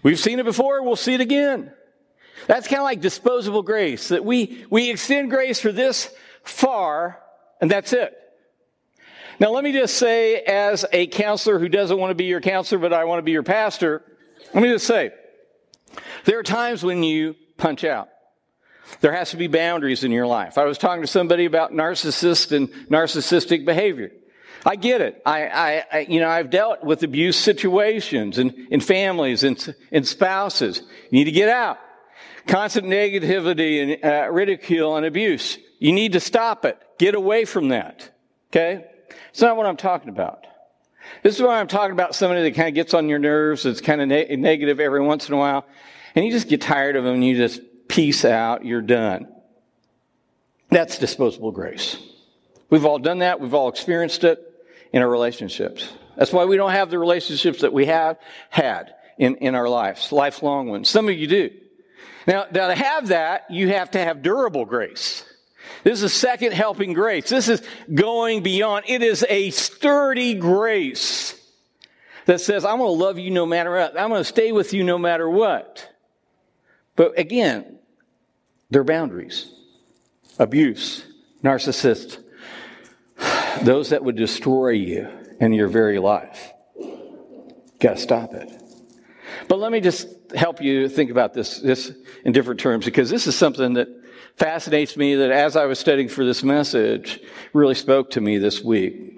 We've 0.03 0.19
seen 0.19 0.39
it 0.39 0.45
before, 0.45 0.83
we'll 0.83 0.95
see 0.95 1.13
it 1.13 1.21
again. 1.21 1.71
That's 2.47 2.67
kind 2.67 2.79
of 2.79 2.85
like 2.85 3.01
disposable 3.01 3.63
grace, 3.63 4.09
that 4.09 4.23
we, 4.23 4.65
we 4.69 4.89
extend 4.89 5.29
grace 5.29 5.59
for 5.59 5.71
this 5.71 6.09
far, 6.43 7.19
and 7.59 7.69
that's 7.69 7.93
it. 7.93 8.15
Now, 9.39 9.51
let 9.51 9.63
me 9.63 9.71
just 9.71 9.95
say, 9.95 10.41
as 10.41 10.85
a 10.91 11.07
counselor 11.07 11.59
who 11.59 11.69
doesn't 11.69 11.97
want 11.97 12.11
to 12.11 12.15
be 12.15 12.25
your 12.25 12.41
counselor, 12.41 12.79
but 12.79 12.93
I 12.93 13.05
want 13.05 13.19
to 13.19 13.23
be 13.23 13.31
your 13.31 13.43
pastor, 13.43 14.03
let 14.53 14.63
me 14.63 14.69
just 14.69 14.87
say, 14.87 15.11
there 16.25 16.39
are 16.39 16.43
times 16.43 16.83
when 16.83 17.03
you 17.03 17.35
punch 17.57 17.83
out. 17.83 18.09
There 19.01 19.13
has 19.13 19.31
to 19.31 19.37
be 19.37 19.47
boundaries 19.47 20.03
in 20.03 20.11
your 20.11 20.27
life. 20.27 20.57
I 20.57 20.63
was 20.63 20.77
talking 20.77 21.01
to 21.01 21.07
somebody 21.07 21.45
about 21.45 21.71
narcissist 21.71 22.55
and 22.55 22.69
narcissistic 22.89 23.65
behavior. 23.65 24.11
I 24.65 24.75
get 24.75 25.01
it. 25.01 25.21
I, 25.25 25.47
I, 25.47 25.83
I, 25.91 25.99
you 26.09 26.19
know, 26.19 26.29
I've 26.29 26.49
dealt 26.49 26.83
with 26.83 27.03
abuse 27.03 27.37
situations 27.37 28.37
in, 28.37 28.67
in 28.71 28.79
families 28.79 29.43
and 29.43 29.75
in 29.91 30.03
spouses. 30.03 30.81
You 31.09 31.19
need 31.19 31.25
to 31.25 31.31
get 31.31 31.49
out. 31.49 31.77
Constant 32.47 32.87
negativity 32.87 33.95
and 34.01 34.05
uh, 34.05 34.31
ridicule 34.31 34.95
and 34.95 35.05
abuse. 35.05 35.57
You 35.79 35.91
need 35.91 36.13
to 36.13 36.19
stop 36.19 36.65
it. 36.65 36.81
Get 36.97 37.13
away 37.13 37.45
from 37.45 37.69
that. 37.69 38.09
Okay? 38.51 38.85
It's 39.29 39.41
not 39.41 39.57
what 39.57 39.65
I'm 39.65 39.77
talking 39.77 40.09
about. 40.09 40.46
This 41.23 41.35
is 41.35 41.41
why 41.41 41.59
I'm 41.59 41.67
talking 41.67 41.91
about 41.91 42.15
somebody 42.15 42.43
that 42.43 42.55
kind 42.55 42.69
of 42.69 42.75
gets 42.75 42.93
on 42.93 43.09
your 43.09 43.19
nerves, 43.19 43.63
that's 43.63 43.81
kind 43.81 44.01
of 44.01 44.07
ne- 44.07 44.35
negative 44.35 44.79
every 44.79 45.01
once 45.01 45.27
in 45.27 45.33
a 45.33 45.37
while, 45.37 45.65
and 46.15 46.25
you 46.25 46.31
just 46.31 46.47
get 46.47 46.61
tired 46.61 46.95
of 46.95 47.03
them 47.03 47.15
and 47.15 47.25
you 47.25 47.35
just 47.35 47.61
peace 47.87 48.25
out, 48.25 48.65
you're 48.65 48.81
done. 48.81 49.27
That's 50.69 50.97
disposable 50.97 51.51
grace. 51.51 51.97
We've 52.69 52.85
all 52.85 52.99
done 52.99 53.19
that. 53.19 53.39
We've 53.39 53.53
all 53.53 53.69
experienced 53.69 54.23
it 54.23 54.43
in 54.91 55.01
our 55.01 55.09
relationships. 55.09 55.89
That's 56.17 56.33
why 56.33 56.45
we 56.45 56.57
don't 56.57 56.71
have 56.71 56.89
the 56.89 56.99
relationships 56.99 57.61
that 57.61 57.71
we 57.71 57.85
have 57.85 58.17
had 58.49 58.93
in, 59.17 59.35
in 59.35 59.55
our 59.55 59.69
lives, 59.69 60.11
lifelong 60.11 60.67
ones. 60.67 60.89
Some 60.89 61.07
of 61.07 61.15
you 61.15 61.27
do. 61.27 61.49
Now, 62.25 62.45
now 62.51 62.67
to 62.67 62.75
have 62.75 63.07
that, 63.07 63.45
you 63.49 63.69
have 63.69 63.91
to 63.91 63.99
have 63.99 64.21
durable 64.21 64.65
grace. 64.65 65.23
This 65.87 66.03
is 66.03 66.11
second 66.11 66.51
helping 66.51 66.91
grace. 66.91 67.29
This 67.29 67.47
is 67.47 67.61
going 67.93 68.43
beyond. 68.43 68.83
It 68.89 69.01
is 69.01 69.25
a 69.29 69.51
sturdy 69.51 70.33
grace 70.33 71.41
that 72.25 72.41
says, 72.41 72.65
I'm 72.65 72.79
going 72.79 72.89
to 72.89 73.03
love 73.05 73.17
you 73.17 73.31
no 73.31 73.45
matter 73.45 73.71
what. 73.71 73.97
I'm 73.97 74.09
going 74.09 74.19
to 74.19 74.25
stay 74.25 74.51
with 74.51 74.73
you 74.73 74.83
no 74.83 74.97
matter 74.97 75.29
what. 75.29 75.89
But 76.97 77.17
again, 77.17 77.79
there 78.69 78.81
are 78.81 78.83
boundaries. 78.83 79.49
Abuse, 80.37 81.05
narcissist, 81.41 82.21
those 83.61 83.91
that 83.91 84.03
would 84.03 84.17
destroy 84.17 84.71
you 84.71 85.07
and 85.39 85.55
your 85.55 85.69
very 85.69 85.99
life. 85.99 86.51
Got 87.79 87.95
to 87.95 88.01
stop 88.01 88.33
it. 88.33 88.51
But 89.47 89.59
let 89.59 89.71
me 89.71 89.79
just 89.79 90.09
help 90.35 90.61
you 90.61 90.89
think 90.89 91.11
about 91.11 91.33
this, 91.33 91.61
this 91.61 91.93
in 92.25 92.33
different 92.33 92.59
terms 92.59 92.83
because 92.83 93.09
this 93.09 93.25
is 93.25 93.37
something 93.37 93.75
that 93.75 93.87
fascinates 94.37 94.95
me 94.95 95.15
that 95.15 95.31
as 95.31 95.55
I 95.55 95.65
was 95.65 95.79
studying 95.79 96.07
for 96.07 96.23
this 96.23 96.43
message 96.43 97.19
really 97.53 97.75
spoke 97.75 98.11
to 98.11 98.21
me 98.21 98.37
this 98.37 98.63
week. 98.63 99.15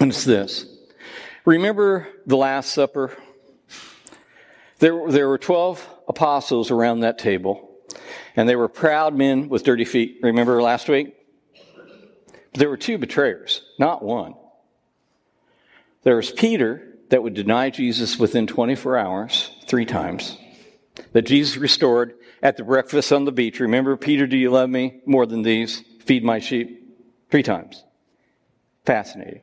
And 0.00 0.10
it's 0.10 0.24
this. 0.24 0.66
Remember 1.44 2.08
the 2.26 2.36
Last 2.36 2.70
Supper? 2.72 3.16
There, 4.78 5.10
there 5.10 5.28
were 5.28 5.38
12 5.38 5.88
apostles 6.08 6.70
around 6.70 7.00
that 7.00 7.18
table, 7.18 7.70
and 8.36 8.48
they 8.48 8.56
were 8.56 8.68
proud 8.68 9.14
men 9.14 9.48
with 9.48 9.64
dirty 9.64 9.84
feet. 9.84 10.18
Remember 10.22 10.62
last 10.62 10.88
week? 10.88 11.14
There 12.54 12.68
were 12.68 12.76
two 12.76 12.98
betrayers, 12.98 13.62
not 13.78 14.02
one. 14.02 14.34
There 16.04 16.16
was 16.16 16.30
Peter 16.30 16.96
that 17.08 17.22
would 17.22 17.34
deny 17.34 17.70
Jesus 17.70 18.18
within 18.18 18.46
24 18.46 18.96
hours, 18.96 19.50
three 19.66 19.86
times, 19.86 20.38
that 21.12 21.22
Jesus 21.22 21.56
restored 21.56 22.14
at 22.42 22.56
the 22.56 22.64
breakfast 22.64 23.12
on 23.12 23.24
the 23.24 23.32
beach. 23.32 23.60
Remember, 23.60 23.96
Peter, 23.96 24.26
do 24.26 24.36
you 24.36 24.50
love 24.50 24.70
me 24.70 25.00
more 25.06 25.26
than 25.26 25.42
these? 25.42 25.82
Feed 26.04 26.24
my 26.24 26.38
sheep. 26.38 26.82
Three 27.30 27.42
times. 27.42 27.84
Fascinating. 28.84 29.42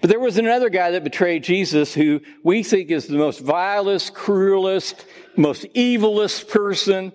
But 0.00 0.10
there 0.10 0.20
was 0.20 0.38
another 0.38 0.70
guy 0.70 0.92
that 0.92 1.04
betrayed 1.04 1.44
Jesus 1.44 1.94
who 1.94 2.20
we 2.42 2.62
think 2.62 2.90
is 2.90 3.06
the 3.06 3.16
most 3.16 3.40
vilest, 3.40 4.14
cruelest, 4.14 5.04
most 5.36 5.64
evilest 5.74 6.48
person 6.48 7.12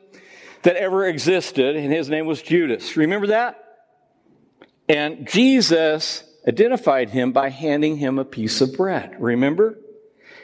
that 0.63 0.75
ever 0.75 1.05
existed, 1.05 1.75
and 1.75 1.91
his 1.91 2.09
name 2.09 2.25
was 2.25 2.41
Judas. 2.41 2.95
Remember 2.95 3.27
that? 3.27 3.59
And 4.89 5.27
Jesus 5.27 6.23
identified 6.47 7.09
him 7.09 7.31
by 7.31 7.49
handing 7.49 7.97
him 7.97 8.17
a 8.17 8.25
piece 8.25 8.61
of 8.61 8.73
bread. 8.75 9.15
Remember? 9.19 9.77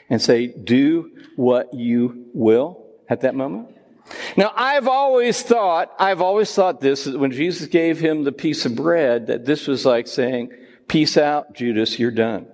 And 0.09 0.21
say, 0.21 0.47
do 0.47 1.11
what 1.35 1.73
you 1.73 2.25
will 2.33 2.85
at 3.07 3.21
that 3.21 3.35
moment. 3.35 3.75
Now, 4.35 4.51
I've 4.55 4.87
always 4.87 5.41
thought, 5.41 5.93
I've 5.99 6.21
always 6.21 6.51
thought 6.53 6.81
this, 6.81 7.03
that 7.03 7.19
when 7.19 7.31
Jesus 7.31 7.67
gave 7.67 7.99
him 7.99 8.23
the 8.23 8.31
piece 8.31 8.65
of 8.65 8.75
bread, 8.75 9.27
that 9.27 9.45
this 9.45 9.67
was 9.67 9.85
like 9.85 10.07
saying, 10.07 10.51
peace 10.87 11.15
out, 11.15 11.53
Judas, 11.53 11.99
you're 11.99 12.09
done. 12.09 12.47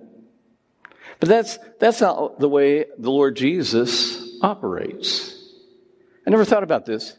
But 1.20 1.30
that's, 1.30 1.58
that's 1.80 2.02
not 2.02 2.40
the 2.40 2.50
way 2.50 2.86
the 2.98 3.10
Lord 3.10 3.38
Jesus 3.38 4.38
operates. 4.42 5.32
I 6.28 6.30
never 6.30 6.44
thought 6.44 6.64
about 6.64 6.86
this. 6.86 7.16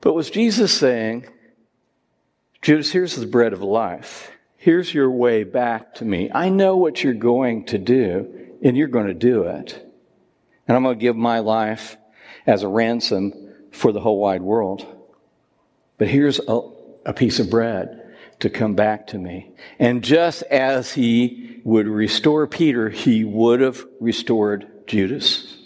But 0.00 0.12
was 0.12 0.30
Jesus 0.30 0.72
saying, 0.72 1.26
Judas, 2.62 2.92
here's 2.92 3.16
the 3.16 3.26
bread 3.26 3.52
of 3.52 3.62
life. 3.62 4.30
Here's 4.66 4.92
your 4.92 5.12
way 5.12 5.44
back 5.44 5.94
to 5.94 6.04
me. 6.04 6.28
I 6.34 6.48
know 6.48 6.76
what 6.76 7.04
you're 7.04 7.14
going 7.14 7.66
to 7.66 7.78
do, 7.78 8.56
and 8.64 8.76
you're 8.76 8.88
going 8.88 9.06
to 9.06 9.14
do 9.14 9.44
it. 9.44 9.80
And 10.66 10.76
I'm 10.76 10.82
going 10.82 10.98
to 10.98 11.00
give 11.00 11.14
my 11.14 11.38
life 11.38 11.96
as 12.48 12.64
a 12.64 12.68
ransom 12.68 13.32
for 13.70 13.92
the 13.92 14.00
whole 14.00 14.18
wide 14.18 14.42
world. 14.42 14.84
But 15.98 16.08
here's 16.08 16.40
a, 16.48 16.62
a 17.04 17.12
piece 17.12 17.38
of 17.38 17.48
bread 17.48 18.16
to 18.40 18.50
come 18.50 18.74
back 18.74 19.06
to 19.06 19.18
me. 19.18 19.52
And 19.78 20.02
just 20.02 20.42
as 20.42 20.94
he 20.94 21.60
would 21.62 21.86
restore 21.86 22.48
Peter, 22.48 22.90
he 22.90 23.22
would 23.22 23.60
have 23.60 23.84
restored 24.00 24.66
Judas. 24.88 25.58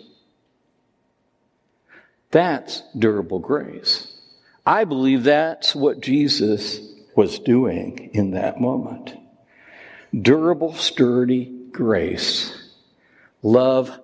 That's 2.32 2.82
durable 2.98 3.38
grace. 3.38 4.14
I 4.66 4.84
believe 4.84 5.24
that's 5.24 5.74
what 5.74 6.02
Jesus 6.02 6.89
was 7.14 7.38
doing 7.38 8.10
in 8.12 8.32
that 8.32 8.60
moment. 8.60 9.14
Durable, 10.18 10.74
sturdy 10.74 11.44
grace. 11.72 12.72
Love 13.42 14.00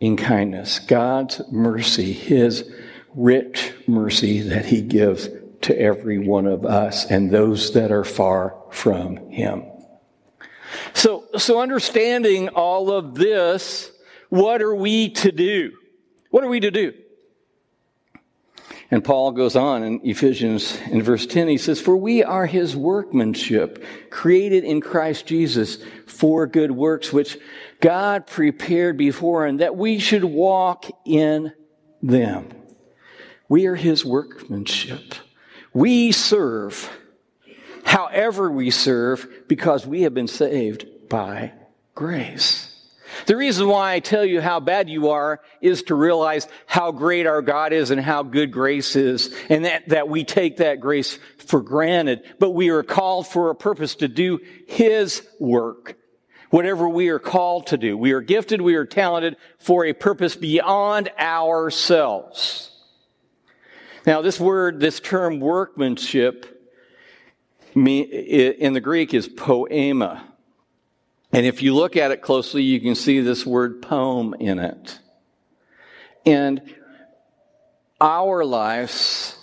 in 0.00 0.16
kindness. 0.16 0.78
God's 0.78 1.40
mercy, 1.50 2.12
His 2.12 2.70
rich 3.14 3.72
mercy 3.86 4.40
that 4.40 4.66
He 4.66 4.82
gives 4.82 5.28
to 5.62 5.78
every 5.78 6.18
one 6.18 6.46
of 6.46 6.64
us 6.64 7.04
and 7.04 7.30
those 7.30 7.72
that 7.74 7.92
are 7.92 8.04
far 8.04 8.56
from 8.70 9.16
Him. 9.30 9.64
So, 10.94 11.24
so 11.36 11.60
understanding 11.60 12.48
all 12.48 12.90
of 12.90 13.14
this, 13.14 13.90
what 14.30 14.62
are 14.62 14.74
we 14.74 15.10
to 15.10 15.30
do? 15.30 15.72
What 16.30 16.44
are 16.44 16.48
we 16.48 16.60
to 16.60 16.70
do? 16.70 16.94
And 18.92 19.02
Paul 19.02 19.32
goes 19.32 19.56
on 19.56 19.82
in 19.82 20.00
Ephesians 20.04 20.78
in 20.90 21.02
verse 21.02 21.24
10, 21.24 21.48
he 21.48 21.56
says, 21.56 21.80
For 21.80 21.96
we 21.96 22.22
are 22.22 22.44
his 22.44 22.76
workmanship, 22.76 23.82
created 24.10 24.64
in 24.64 24.82
Christ 24.82 25.24
Jesus 25.24 25.78
for 26.06 26.46
good 26.46 26.70
works, 26.70 27.10
which 27.10 27.38
God 27.80 28.26
prepared 28.26 28.98
before, 28.98 29.46
and 29.46 29.60
that 29.60 29.76
we 29.76 29.98
should 29.98 30.24
walk 30.24 30.84
in 31.06 31.54
them. 32.02 32.50
We 33.48 33.64
are 33.64 33.76
his 33.76 34.04
workmanship. 34.04 35.14
We 35.72 36.12
serve 36.12 36.90
however 37.84 38.50
we 38.50 38.70
serve 38.70 39.26
because 39.48 39.86
we 39.86 40.02
have 40.02 40.12
been 40.12 40.28
saved 40.28 41.08
by 41.08 41.52
grace. 41.94 42.71
The 43.26 43.36
reason 43.36 43.68
why 43.68 43.94
I 43.94 44.00
tell 44.00 44.24
you 44.24 44.40
how 44.40 44.60
bad 44.60 44.88
you 44.88 45.10
are 45.10 45.40
is 45.60 45.82
to 45.84 45.94
realize 45.94 46.48
how 46.66 46.92
great 46.92 47.26
our 47.26 47.42
God 47.42 47.72
is 47.72 47.90
and 47.90 48.00
how 48.00 48.22
good 48.22 48.52
grace 48.52 48.96
is, 48.96 49.34
and 49.48 49.64
that, 49.64 49.88
that 49.88 50.08
we 50.08 50.24
take 50.24 50.58
that 50.58 50.80
grace 50.80 51.18
for 51.38 51.60
granted. 51.60 52.22
But 52.38 52.50
we 52.50 52.70
are 52.70 52.82
called 52.82 53.26
for 53.26 53.50
a 53.50 53.54
purpose 53.54 53.96
to 53.96 54.08
do 54.08 54.40
His 54.66 55.26
work. 55.38 55.96
Whatever 56.50 56.88
we 56.88 57.08
are 57.08 57.18
called 57.18 57.68
to 57.68 57.78
do. 57.78 57.96
We 57.96 58.12
are 58.12 58.20
gifted, 58.20 58.60
we 58.60 58.74
are 58.74 58.84
talented 58.84 59.36
for 59.58 59.86
a 59.86 59.94
purpose 59.94 60.36
beyond 60.36 61.10
ourselves. 61.18 62.70
Now, 64.06 64.20
this 64.20 64.38
word, 64.38 64.80
this 64.80 65.00
term 65.00 65.40
workmanship, 65.40 66.48
in 67.74 68.72
the 68.74 68.80
Greek 68.80 69.14
is 69.14 69.28
poema. 69.28 70.31
And 71.32 71.46
if 71.46 71.62
you 71.62 71.74
look 71.74 71.96
at 71.96 72.10
it 72.10 72.20
closely, 72.20 72.62
you 72.62 72.80
can 72.80 72.94
see 72.94 73.20
this 73.20 73.46
word 73.46 73.80
poem 73.80 74.34
in 74.38 74.58
it. 74.58 74.98
And 76.26 76.62
our 78.00 78.44
lives, 78.44 79.36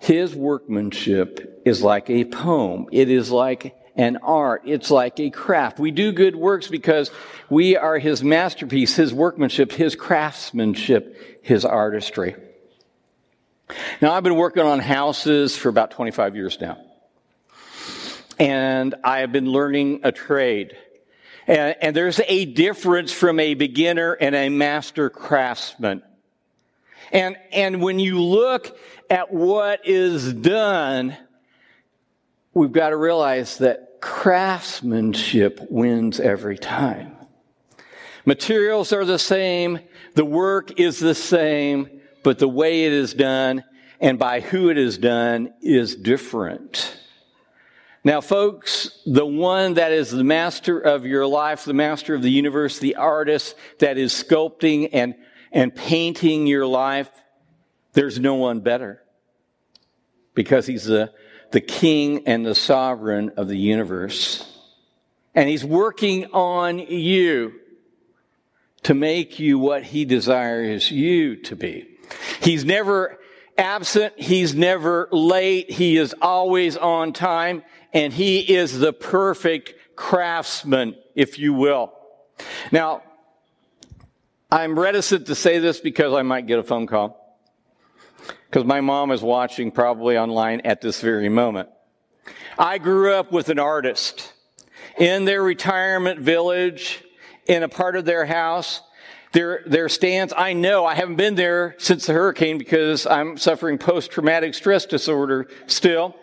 his 0.00 0.34
workmanship 0.34 1.62
is 1.64 1.82
like 1.82 2.08
a 2.10 2.24
poem. 2.24 2.86
It 2.92 3.10
is 3.10 3.30
like 3.30 3.76
an 3.96 4.18
art. 4.18 4.62
It's 4.66 4.90
like 4.90 5.18
a 5.18 5.30
craft. 5.30 5.80
We 5.80 5.90
do 5.90 6.12
good 6.12 6.36
works 6.36 6.68
because 6.68 7.10
we 7.50 7.76
are 7.76 7.98
his 7.98 8.22
masterpiece, 8.22 8.94
his 8.94 9.12
workmanship, 9.12 9.72
his 9.72 9.96
craftsmanship, 9.96 11.42
his 11.42 11.64
artistry. 11.64 12.36
Now, 14.00 14.12
I've 14.12 14.22
been 14.22 14.36
working 14.36 14.62
on 14.62 14.78
houses 14.78 15.56
for 15.56 15.68
about 15.70 15.90
25 15.90 16.36
years 16.36 16.60
now. 16.60 16.78
And 18.38 18.94
I 19.02 19.20
have 19.20 19.32
been 19.32 19.50
learning 19.50 20.00
a 20.04 20.12
trade. 20.12 20.76
And, 21.46 21.76
and 21.80 21.96
there's 21.96 22.20
a 22.26 22.44
difference 22.44 23.12
from 23.12 23.38
a 23.38 23.54
beginner 23.54 24.12
and 24.12 24.34
a 24.34 24.48
master 24.48 25.10
craftsman. 25.10 26.02
And, 27.12 27.36
and 27.52 27.80
when 27.82 27.98
you 27.98 28.20
look 28.20 28.76
at 29.08 29.32
what 29.32 29.86
is 29.86 30.32
done, 30.32 31.16
we've 32.52 32.72
got 32.72 32.90
to 32.90 32.96
realize 32.96 33.58
that 33.58 34.00
craftsmanship 34.00 35.60
wins 35.70 36.18
every 36.18 36.58
time. 36.58 37.12
Materials 38.24 38.92
are 38.92 39.04
the 39.04 39.18
same, 39.18 39.78
the 40.14 40.24
work 40.24 40.80
is 40.80 40.98
the 40.98 41.14
same, 41.14 42.00
but 42.24 42.40
the 42.40 42.48
way 42.48 42.84
it 42.84 42.92
is 42.92 43.14
done 43.14 43.62
and 44.00 44.18
by 44.18 44.40
who 44.40 44.68
it 44.68 44.76
is 44.76 44.98
done 44.98 45.52
is 45.62 45.94
different. 45.94 46.98
Now, 48.06 48.20
folks, 48.20 49.00
the 49.04 49.26
one 49.26 49.74
that 49.74 49.90
is 49.90 50.12
the 50.12 50.22
master 50.22 50.78
of 50.78 51.04
your 51.04 51.26
life, 51.26 51.64
the 51.64 51.74
master 51.74 52.14
of 52.14 52.22
the 52.22 52.30
universe, 52.30 52.78
the 52.78 52.94
artist 52.94 53.56
that 53.80 53.98
is 53.98 54.12
sculpting 54.12 54.90
and, 54.92 55.16
and 55.50 55.74
painting 55.74 56.46
your 56.46 56.68
life, 56.68 57.10
there's 57.94 58.20
no 58.20 58.36
one 58.36 58.60
better 58.60 59.02
because 60.34 60.68
he's 60.68 60.84
the, 60.84 61.12
the 61.50 61.60
king 61.60 62.28
and 62.28 62.46
the 62.46 62.54
sovereign 62.54 63.32
of 63.36 63.48
the 63.48 63.58
universe. 63.58 64.56
And 65.34 65.48
he's 65.48 65.64
working 65.64 66.26
on 66.26 66.78
you 66.78 67.54
to 68.84 68.94
make 68.94 69.40
you 69.40 69.58
what 69.58 69.82
he 69.82 70.04
desires 70.04 70.92
you 70.92 71.34
to 71.42 71.56
be. 71.56 71.88
He's 72.40 72.64
never 72.64 73.18
absent. 73.58 74.14
He's 74.16 74.54
never 74.54 75.08
late. 75.10 75.72
He 75.72 75.96
is 75.96 76.14
always 76.22 76.76
on 76.76 77.12
time 77.12 77.64
and 77.96 78.12
he 78.12 78.40
is 78.40 78.78
the 78.78 78.92
perfect 78.92 79.72
craftsman, 79.96 80.96
if 81.14 81.38
you 81.38 81.54
will. 81.54 81.94
Now, 82.70 83.02
I'm 84.52 84.78
reticent 84.78 85.28
to 85.28 85.34
say 85.34 85.60
this 85.60 85.80
because 85.80 86.12
I 86.12 86.20
might 86.20 86.46
get 86.46 86.58
a 86.58 86.62
phone 86.62 86.86
call. 86.86 87.40
Because 88.50 88.66
my 88.66 88.82
mom 88.82 89.12
is 89.12 89.22
watching 89.22 89.70
probably 89.70 90.18
online 90.18 90.60
at 90.60 90.82
this 90.82 91.00
very 91.00 91.30
moment. 91.30 91.70
I 92.58 92.76
grew 92.76 93.14
up 93.14 93.32
with 93.32 93.48
an 93.48 93.58
artist 93.58 94.30
in 94.98 95.24
their 95.24 95.42
retirement 95.42 96.20
village 96.20 97.02
in 97.46 97.62
a 97.62 97.68
part 97.68 97.96
of 97.96 98.04
their 98.04 98.26
house. 98.26 98.82
Their, 99.32 99.62
their 99.64 99.88
stands, 99.88 100.34
I 100.36 100.52
know 100.52 100.84
I 100.84 100.94
haven't 100.94 101.16
been 101.16 101.34
there 101.34 101.76
since 101.78 102.04
the 102.04 102.12
hurricane 102.12 102.58
because 102.58 103.06
I'm 103.06 103.38
suffering 103.38 103.78
post 103.78 104.10
traumatic 104.10 104.52
stress 104.52 104.84
disorder 104.84 105.48
still. 105.66 106.14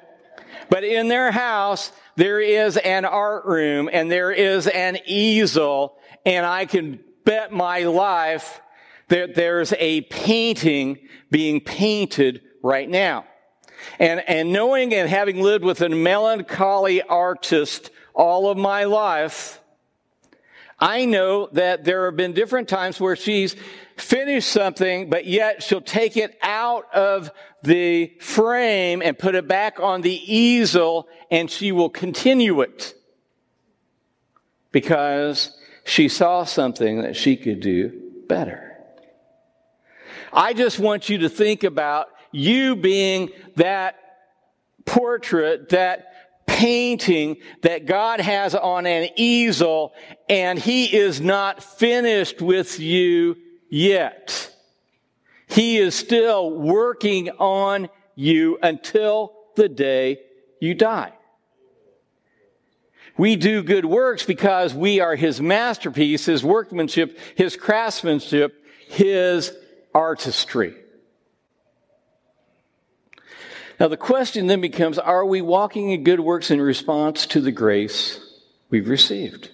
But 0.69 0.84
in 0.84 1.08
their 1.08 1.32
house, 1.32 1.91
there 2.15 2.39
is 2.39 2.78
an 2.78 3.06
art 3.06 3.45
room 3.45 3.89
and 3.91 4.12
there 4.12 4.32
is 4.32 4.67
an 4.67 4.97
easel 5.06 5.97
and 6.26 6.45
I 6.45 6.65
can 6.65 6.99
bet 7.26 7.52
my 7.52 7.84
life 7.84 8.62
that 9.10 9.36
there's 9.36 9.73
a 9.73 10.02
painting 10.02 10.99
being 11.30 11.60
painted 11.60 12.41
right 12.62 12.89
now. 12.89 13.26
And, 13.99 14.23
and 14.28 14.54
knowing 14.54 14.93
and 14.93 15.10
having 15.10 15.41
lived 15.41 15.65
with 15.65 15.82
a 15.82 15.89
melancholy 15.89 17.02
artist 17.02 17.91
all 18.13 18.49
of 18.49 18.58
my 18.58 18.86
life, 18.86 19.62
I 20.80 21.06
know 21.06 21.49
that 21.54 21.84
there 21.84 22.06
have 22.06 22.15
been 22.15 22.34
different 22.34 22.67
times 22.69 22.99
where 22.99 23.15
she's 23.15 23.56
finished 23.97 24.49
something, 24.49 25.10
but 25.10 25.25
yet 25.25 25.63
she'll 25.63 25.82
take 25.82 26.17
it 26.17 26.38
out 26.41 26.86
of 26.93 27.32
the 27.63 28.13
frame 28.19 29.01
and 29.01 29.17
put 29.17 29.36
it 29.36 29.47
back 29.47 29.79
on 29.79 30.01
the 30.01 30.21
easel 30.34 31.08
and 31.32 31.49
she 31.49 31.71
will 31.71 31.89
continue 31.89 32.62
it 32.62 32.93
because 34.71 35.58
she 35.86 36.08
saw 36.10 36.43
something 36.43 37.01
that 37.01 37.15
she 37.15 37.38
could 37.38 37.60
do 37.60 38.01
better. 38.27 38.77
I 40.32 40.53
just 40.53 40.79
want 40.79 41.10
you 41.10 41.19
to 41.19 41.29
think 41.29 41.63
about 41.63 42.08
you 42.32 42.75
being 42.75 43.29
that 43.56 43.95
portrait, 44.86 45.69
that 45.69 46.45
painting 46.47 47.38
that 47.62 47.86
God 47.86 48.19
has 48.19 48.56
on 48.56 48.86
an 48.86 49.10
easel, 49.15 49.93
and 50.27 50.58
He 50.58 50.86
is 50.86 51.21
not 51.21 51.63
finished 51.63 52.41
with 52.41 52.79
you 52.79 53.38
yet. 53.73 54.51
He 55.47 55.77
is 55.77 55.95
still 55.95 56.51
working 56.51 57.31
on 57.31 57.89
you 58.15 58.59
until 58.62 59.33
the 59.55 59.67
day 59.67 60.19
you 60.62 60.75
die. 60.75 61.13
We 63.17 63.36
do 63.36 63.63
good 63.63 63.86
works 63.86 64.23
because 64.23 64.75
we 64.75 64.99
are 64.99 65.15
His 65.15 65.41
masterpiece, 65.41 66.25
His 66.25 66.43
workmanship, 66.43 67.17
His 67.36 67.55
craftsmanship, 67.55 68.63
His 68.88 69.51
artistry. 69.93 70.75
Now, 73.79 73.88
the 73.88 73.97
question 73.97 74.45
then 74.45 74.62
becomes 74.62 74.99
are 74.99 75.25
we 75.25 75.41
walking 75.41 75.89
in 75.89 76.03
good 76.03 76.19
works 76.19 76.51
in 76.51 76.62
response 76.62 77.25
to 77.27 77.41
the 77.41 77.51
grace 77.51 78.19
we've 78.69 78.88
received? 78.88 79.49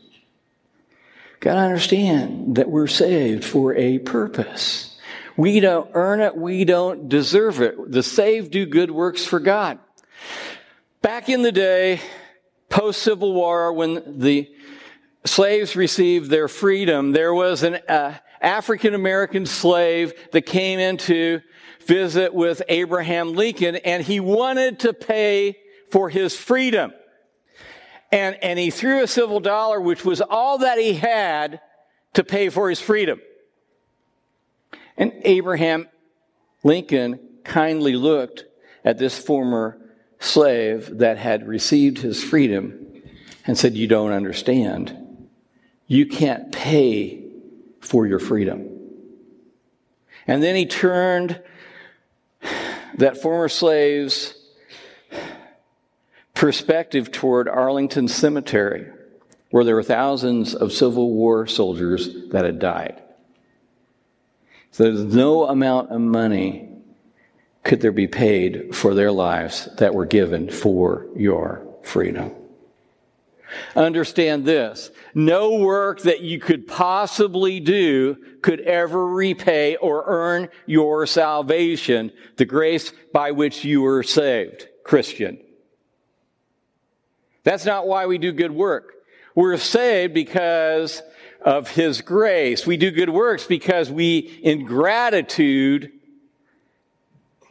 Got 1.39 1.53
to 1.53 1.61
understand 1.61 2.57
that 2.57 2.69
we're 2.69 2.87
saved 2.87 3.45
for 3.45 3.73
a 3.73 3.99
purpose. 3.99 4.97
We 5.37 5.61
don't 5.61 5.89
earn 5.93 6.19
it, 6.19 6.35
we 6.35 6.65
don't 6.65 7.07
deserve 7.07 7.61
it. 7.61 7.91
The 7.91 8.03
saved 8.03 8.51
do 8.51 8.65
good 8.65 8.91
works 8.91 9.23
for 9.23 9.39
God. 9.39 9.79
Back 11.01 11.29
in 11.29 11.43
the 11.43 11.53
day, 11.53 12.01
post 12.67 13.01
Civil 13.01 13.33
War, 13.33 13.71
when 13.71 14.19
the 14.19 14.51
slaves 15.25 15.77
received 15.77 16.29
their 16.29 16.49
freedom, 16.49 17.13
there 17.13 17.33
was 17.33 17.63
an 17.63 17.75
uh, 17.87 18.17
African 18.41 18.93
American 18.93 19.45
slave 19.45 20.11
that 20.33 20.41
came 20.41 20.79
in 20.79 20.97
to 20.97 21.39
visit 21.85 22.33
with 22.33 22.61
Abraham 22.67 23.31
Lincoln, 23.31 23.77
and 23.77 24.03
he 24.03 24.19
wanted 24.19 24.79
to 24.79 24.93
pay 24.93 25.57
for 25.89 26.09
his 26.09 26.35
freedom. 26.35 26.91
And, 28.11 28.37
and 28.41 28.57
he 28.57 28.71
threw 28.71 29.03
a 29.03 29.07
silver 29.07 29.39
dollar, 29.39 29.79
which 29.79 30.03
was 30.03 30.21
all 30.21 30.59
that 30.59 30.79
he 30.79 30.93
had 30.93 31.61
to 32.13 32.23
pay 32.23 32.49
for 32.49 32.69
his 32.69 32.79
freedom. 32.79 33.21
And 34.97 35.13
Abraham 35.23 35.87
Lincoln 36.63 37.19
kindly 37.43 37.95
looked 37.95 38.45
at 38.83 38.97
this 38.97 39.17
former 39.17 39.79
slave 40.19 40.97
that 40.97 41.17
had 41.17 41.47
received 41.47 41.99
his 41.99 42.23
freedom 42.23 42.85
and 43.45 43.57
said, 43.57 43.75
You 43.75 43.87
don't 43.87 44.11
understand. 44.11 45.27
You 45.87 46.05
can't 46.05 46.51
pay 46.51 47.23
for 47.79 48.05
your 48.05 48.19
freedom. 48.19 48.67
And 50.27 50.43
then 50.43 50.55
he 50.55 50.65
turned 50.65 51.41
that 52.95 53.17
former 53.17 53.49
slave's 53.49 54.35
perspective 56.33 57.11
toward 57.11 57.47
Arlington 57.47 58.07
Cemetery, 58.07 58.87
where 59.51 59.63
there 59.63 59.75
were 59.75 59.83
thousands 59.83 60.55
of 60.55 60.71
Civil 60.71 61.11
War 61.11 61.47
soldiers 61.47 62.29
that 62.29 62.45
had 62.45 62.59
died. 62.59 63.01
So 64.71 64.83
there's 64.83 65.13
no 65.13 65.47
amount 65.47 65.91
of 65.91 65.99
money 65.99 66.69
could 67.63 67.81
there 67.81 67.91
be 67.91 68.07
paid 68.07 68.75
for 68.75 68.93
their 68.93 69.11
lives 69.11 69.67
that 69.77 69.93
were 69.93 70.05
given 70.05 70.49
for 70.49 71.07
your 71.15 71.67
freedom. 71.83 72.31
Understand 73.75 74.45
this. 74.45 74.91
No 75.13 75.57
work 75.57 76.01
that 76.01 76.21
you 76.21 76.39
could 76.39 76.67
possibly 76.67 77.59
do 77.59 78.15
could 78.41 78.61
ever 78.61 79.07
repay 79.07 79.75
or 79.77 80.03
earn 80.05 80.49
your 80.67 81.05
salvation, 81.05 82.11
the 82.37 82.45
grace 82.45 82.93
by 83.11 83.31
which 83.31 83.65
you 83.65 83.81
were 83.81 84.03
saved, 84.03 84.67
Christian. 84.83 85.39
That's 87.43 87.65
not 87.65 87.87
why 87.87 88.05
we 88.05 88.17
do 88.17 88.31
good 88.31 88.51
work. 88.51 88.93
We're 89.35 89.57
saved 89.57 90.13
because 90.13 91.01
of 91.41 91.69
His 91.69 92.01
grace. 92.01 92.67
We 92.67 92.77
do 92.77 92.91
good 92.91 93.09
works 93.09 93.45
because 93.45 93.89
we, 93.91 94.17
in 94.17 94.65
gratitude, 94.65 95.91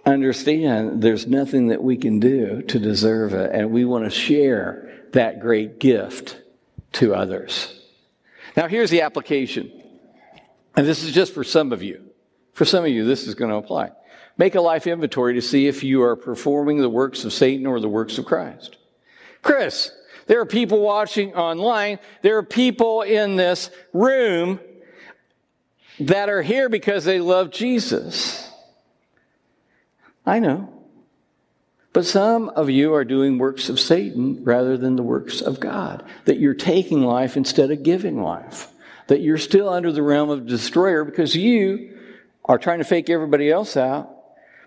understand 0.04 1.02
there's 1.02 1.26
nothing 1.26 1.68
that 1.68 1.82
we 1.82 1.96
can 1.96 2.20
do 2.20 2.62
to 2.62 2.78
deserve 2.78 3.34
it, 3.34 3.50
and 3.52 3.70
we 3.70 3.84
want 3.84 4.04
to 4.04 4.10
share 4.10 5.02
that 5.12 5.40
great 5.40 5.78
gift 5.78 6.40
to 6.92 7.14
others. 7.14 7.80
Now, 8.56 8.68
here's 8.68 8.90
the 8.90 9.02
application. 9.02 9.72
And 10.76 10.86
this 10.86 11.02
is 11.02 11.12
just 11.12 11.34
for 11.34 11.44
some 11.44 11.72
of 11.72 11.82
you. 11.82 12.02
For 12.52 12.64
some 12.64 12.84
of 12.84 12.90
you, 12.90 13.04
this 13.04 13.26
is 13.26 13.34
going 13.34 13.50
to 13.50 13.56
apply. 13.56 13.92
Make 14.36 14.54
a 14.54 14.60
life 14.60 14.86
inventory 14.86 15.34
to 15.34 15.42
see 15.42 15.66
if 15.66 15.82
you 15.82 16.02
are 16.02 16.16
performing 16.16 16.80
the 16.80 16.88
works 16.88 17.24
of 17.24 17.32
Satan 17.32 17.66
or 17.66 17.80
the 17.80 17.88
works 17.88 18.18
of 18.18 18.24
Christ. 18.24 18.77
Chris, 19.48 19.90
there 20.26 20.42
are 20.42 20.46
people 20.46 20.82
watching 20.82 21.34
online. 21.34 22.00
There 22.20 22.36
are 22.36 22.42
people 22.42 23.00
in 23.00 23.36
this 23.36 23.70
room 23.94 24.60
that 26.00 26.28
are 26.28 26.42
here 26.42 26.68
because 26.68 27.06
they 27.06 27.18
love 27.18 27.50
Jesus. 27.50 28.46
I 30.26 30.38
know. 30.38 30.70
But 31.94 32.04
some 32.04 32.50
of 32.50 32.68
you 32.68 32.92
are 32.92 33.06
doing 33.06 33.38
works 33.38 33.70
of 33.70 33.80
Satan 33.80 34.44
rather 34.44 34.76
than 34.76 34.96
the 34.96 35.02
works 35.02 35.40
of 35.40 35.60
God. 35.60 36.04
That 36.26 36.38
you're 36.38 36.52
taking 36.52 37.00
life 37.00 37.34
instead 37.38 37.70
of 37.70 37.82
giving 37.82 38.22
life. 38.22 38.68
That 39.06 39.22
you're 39.22 39.38
still 39.38 39.70
under 39.70 39.92
the 39.92 40.02
realm 40.02 40.28
of 40.28 40.46
destroyer 40.46 41.04
because 41.04 41.34
you 41.34 41.96
are 42.44 42.58
trying 42.58 42.80
to 42.80 42.84
fake 42.84 43.08
everybody 43.08 43.50
else 43.50 43.78
out. 43.78 44.14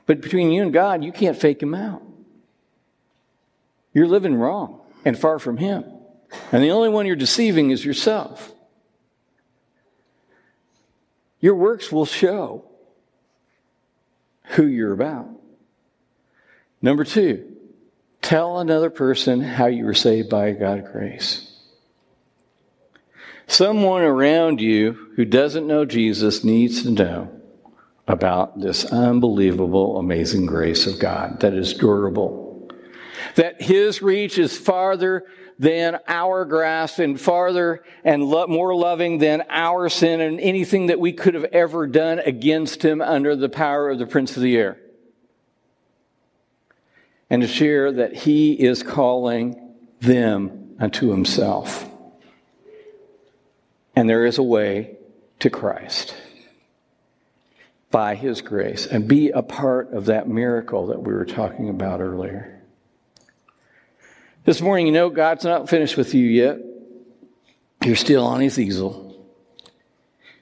But 0.08 0.22
between 0.22 0.52
you 0.52 0.63
and 0.63 0.74
God, 0.74 1.04
you 1.04 1.12
can't 1.12 1.38
fake 1.38 1.62
him 1.62 1.76
out. 1.76 2.02
You're 3.93 4.08
living 4.08 4.36
wrong 4.36 4.82
and 5.06 5.17
far 5.17 5.39
from 5.39 5.58
Him. 5.58 5.84
And 6.51 6.63
the 6.63 6.71
only 6.71 6.89
one 6.89 7.06
you're 7.06 7.15
deceiving 7.15 7.71
is 7.71 7.84
yourself. 7.84 8.54
Your 11.39 11.56
works 11.56 11.91
will 11.91 12.06
show 12.06 12.65
who 14.51 14.65
you're 14.65 14.93
about. 14.93 15.27
Number 16.82 17.04
two, 17.04 17.56
tell 18.21 18.60
another 18.60 18.89
person 18.89 19.41
how 19.41 19.65
you 19.67 19.86
were 19.86 19.93
saved 19.93 20.30
by 20.30 20.51
God's 20.51 20.89
grace. 20.89 21.47
Someone 23.47 24.04
around 24.04 24.62
you 24.62 25.12
who 25.15 25.25
doesn't 25.25 25.67
know 25.67 25.84
Jesus 25.84 26.43
needs 26.43 26.84
to 26.84 26.91
know 26.91 27.41
about 28.08 28.60
this 28.60 28.86
unbelievable, 28.86 29.97
amazing 29.97 30.45
grace 30.45 30.88
of 30.88 30.99
God 30.99 31.41
that 31.41 31.54
is 31.54 31.73
durable. 31.73 32.40
That 33.36 33.62
His 33.62 34.02
reach 34.02 34.38
is 34.38 34.58
farther 34.58 35.26
than 35.62 36.00
our 36.08 36.44
grasp 36.44 36.98
and 36.98 37.22
farther 37.22 37.84
and 38.04 38.24
lo- 38.24 38.48
more 38.48 38.74
loving 38.76 39.20
than 39.20 39.44
our 39.48 39.89
sin 39.89 40.20
and 40.20 40.39
anything 40.39 40.88
that 40.88 41.00
we 41.00 41.13
could 41.13 41.36
have 41.36 41.44
ever 41.46 41.86
done 41.86 42.17
against 42.20 42.84
Him 42.84 43.00
under 43.00 43.36
the 43.36 43.48
power 43.48 43.91
of 43.91 44.00
the 44.00 44.08
Prince 44.08 44.36
of 44.36 44.41
the 44.41 44.58
Air. 44.58 44.80
And 47.30 47.44
to 47.44 47.48
share 47.48 47.91
that 47.91 48.15
He 48.15 48.54
is 48.54 48.82
calling 48.82 49.76
them 50.00 50.76
unto 50.80 51.12
Himself. 51.12 51.88
And 53.96 54.10
there 54.10 54.26
is 54.26 54.39
a 54.39 54.44
way 54.44 54.98
to 55.39 55.50
Christ 55.50 56.15
by 57.91 58.15
His 58.15 58.41
grace 58.41 58.88
and 58.88 59.08
be 59.08 59.30
a 59.30 59.44
part 59.44 59.94
of 59.94 60.06
that 60.06 60.28
miracle 60.28 60.88
that 60.88 61.04
we 61.04 61.13
were 61.13 61.26
talking 61.26 61.70
about 61.70 62.02
earlier. 62.02 62.61
This 64.43 64.60
morning, 64.60 64.88
you 64.88 64.91
know, 64.91 65.12
God's 65.12 65.43
not 65.43 65.69
finished 65.69 65.95
with 65.95 66.15
you 66.15 66.25
yet. 66.25 66.58
You're 67.86 67.95
still 67.95 68.25
on 68.25 68.41
His 68.41 68.58
easel. 68.58 69.23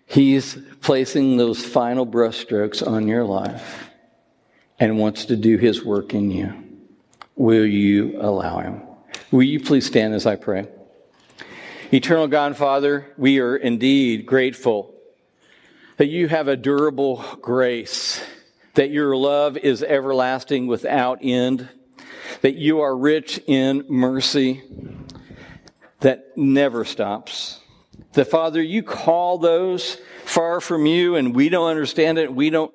He's 0.06 0.58
placing 0.80 1.36
those 1.36 1.66
final 1.66 2.08
brushstrokes 2.08 2.86
on 2.86 3.10
your 3.10 3.26
life 3.26 3.90
and 4.80 4.98
wants 4.98 5.26
to 5.26 5.36
do 5.36 5.58
His 5.58 5.84
work 5.84 6.14
in 6.14 6.32
you. 6.32 6.54
Will 7.36 7.66
you 7.66 8.22
allow 8.22 8.60
Him? 8.60 8.84
Will 9.32 9.44
you 9.44 9.60
please 9.60 9.86
stand 9.86 10.14
as 10.14 10.26
I 10.26 10.38
pray? 10.38 10.70
Eternal 11.92 12.30
God 12.30 12.48
and 12.48 12.58
Father, 12.58 13.06
we 13.18 13.40
are 13.40 13.58
indeed 13.58 14.26
grateful 14.26 14.96
that 15.98 16.08
you 16.08 16.30
have 16.30 16.48
a 16.48 16.56
durable 16.56 17.22
grace, 17.42 18.24
that 18.76 18.92
your 18.92 19.18
love 19.18 19.58
is 19.58 19.84
everlasting 19.84 20.68
without 20.68 21.20
end, 21.22 21.68
that 22.42 22.56
you 22.56 22.82
are 22.82 22.96
rich 22.96 23.40
in 23.48 23.86
mercy 23.90 24.62
that 26.00 26.38
never 26.38 26.86
stops. 26.86 27.60
That 28.14 28.26
Father, 28.26 28.62
you 28.62 28.84
call 28.84 29.38
those 29.38 29.98
far 30.26 30.62
from 30.62 30.86
you 30.86 31.16
and 31.16 31.36
we 31.36 31.50
don't 31.50 31.70
understand 31.70 32.18
it. 32.18 32.34
We 32.34 32.50
don't, 32.50 32.74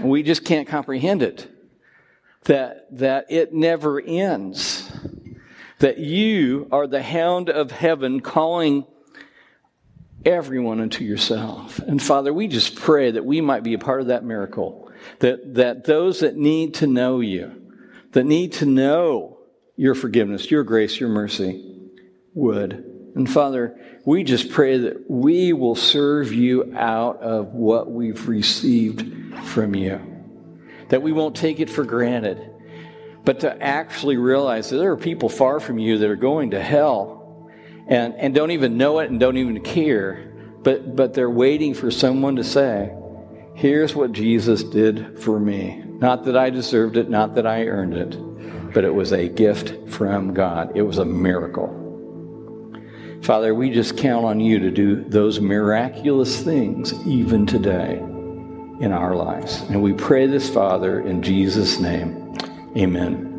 we 0.00 0.22
just 0.22 0.44
can't 0.44 0.68
comprehend 0.68 1.22
it. 1.22 1.50
That, 2.44 2.86
that 2.98 3.26
it 3.28 3.52
never 3.52 4.00
ends. 4.00 4.90
That 5.78 5.98
you 5.98 6.68
are 6.70 6.86
the 6.86 7.02
hound 7.02 7.50
of 7.50 7.70
heaven 7.70 8.20
calling 8.20 8.86
everyone 10.24 10.80
unto 10.80 11.04
yourself. 11.04 11.78
And 11.78 12.02
Father, 12.02 12.32
we 12.32 12.48
just 12.48 12.74
pray 12.74 13.12
that 13.12 13.24
we 13.24 13.40
might 13.40 13.62
be 13.62 13.74
a 13.74 13.78
part 13.78 14.00
of 14.00 14.08
that 14.08 14.24
miracle. 14.24 14.90
That, 15.20 15.54
that 15.54 15.84
those 15.84 16.20
that 16.20 16.36
need 16.36 16.74
to 16.74 16.86
know 16.86 17.20
you, 17.20 17.65
that 18.16 18.24
need 18.24 18.50
to 18.50 18.64
know 18.64 19.36
your 19.76 19.94
forgiveness, 19.94 20.50
your 20.50 20.64
grace, 20.64 20.98
your 20.98 21.10
mercy, 21.10 21.90
would. 22.32 22.72
And 23.14 23.30
Father, 23.30 23.78
we 24.06 24.24
just 24.24 24.50
pray 24.50 24.78
that 24.78 25.10
we 25.10 25.52
will 25.52 25.74
serve 25.74 26.32
you 26.32 26.74
out 26.74 27.20
of 27.20 27.48
what 27.48 27.90
we've 27.90 28.26
received 28.26 29.38
from 29.48 29.74
you. 29.74 30.00
That 30.88 31.02
we 31.02 31.12
won't 31.12 31.36
take 31.36 31.60
it 31.60 31.68
for 31.68 31.84
granted, 31.84 32.40
but 33.26 33.40
to 33.40 33.62
actually 33.62 34.16
realize 34.16 34.70
that 34.70 34.78
there 34.78 34.92
are 34.92 34.96
people 34.96 35.28
far 35.28 35.60
from 35.60 35.78
you 35.78 35.98
that 35.98 36.08
are 36.08 36.16
going 36.16 36.52
to 36.52 36.62
hell 36.62 37.50
and, 37.86 38.14
and 38.14 38.34
don't 38.34 38.52
even 38.52 38.78
know 38.78 39.00
it 39.00 39.10
and 39.10 39.20
don't 39.20 39.36
even 39.36 39.60
care, 39.60 40.32
but, 40.62 40.96
but 40.96 41.12
they're 41.12 41.28
waiting 41.28 41.74
for 41.74 41.90
someone 41.90 42.36
to 42.36 42.44
say, 42.44 42.94
Here's 43.52 43.94
what 43.94 44.12
Jesus 44.12 44.62
did 44.62 45.20
for 45.20 45.38
me. 45.38 45.85
Not 45.98 46.24
that 46.24 46.36
I 46.36 46.50
deserved 46.50 46.96
it, 46.96 47.08
not 47.08 47.34
that 47.36 47.46
I 47.46 47.66
earned 47.66 47.94
it, 47.94 48.72
but 48.72 48.84
it 48.84 48.94
was 48.94 49.12
a 49.12 49.28
gift 49.28 49.90
from 49.90 50.34
God. 50.34 50.72
It 50.74 50.82
was 50.82 50.98
a 50.98 51.04
miracle. 51.04 51.82
Father, 53.22 53.54
we 53.54 53.70
just 53.70 53.96
count 53.96 54.24
on 54.24 54.38
you 54.38 54.58
to 54.58 54.70
do 54.70 55.02
those 55.04 55.40
miraculous 55.40 56.42
things 56.42 56.92
even 57.06 57.46
today 57.46 57.96
in 58.80 58.92
our 58.92 59.16
lives. 59.16 59.62
And 59.62 59.82
we 59.82 59.94
pray 59.94 60.26
this, 60.26 60.48
Father, 60.48 61.00
in 61.00 61.22
Jesus' 61.22 61.80
name. 61.80 62.36
Amen. 62.76 63.35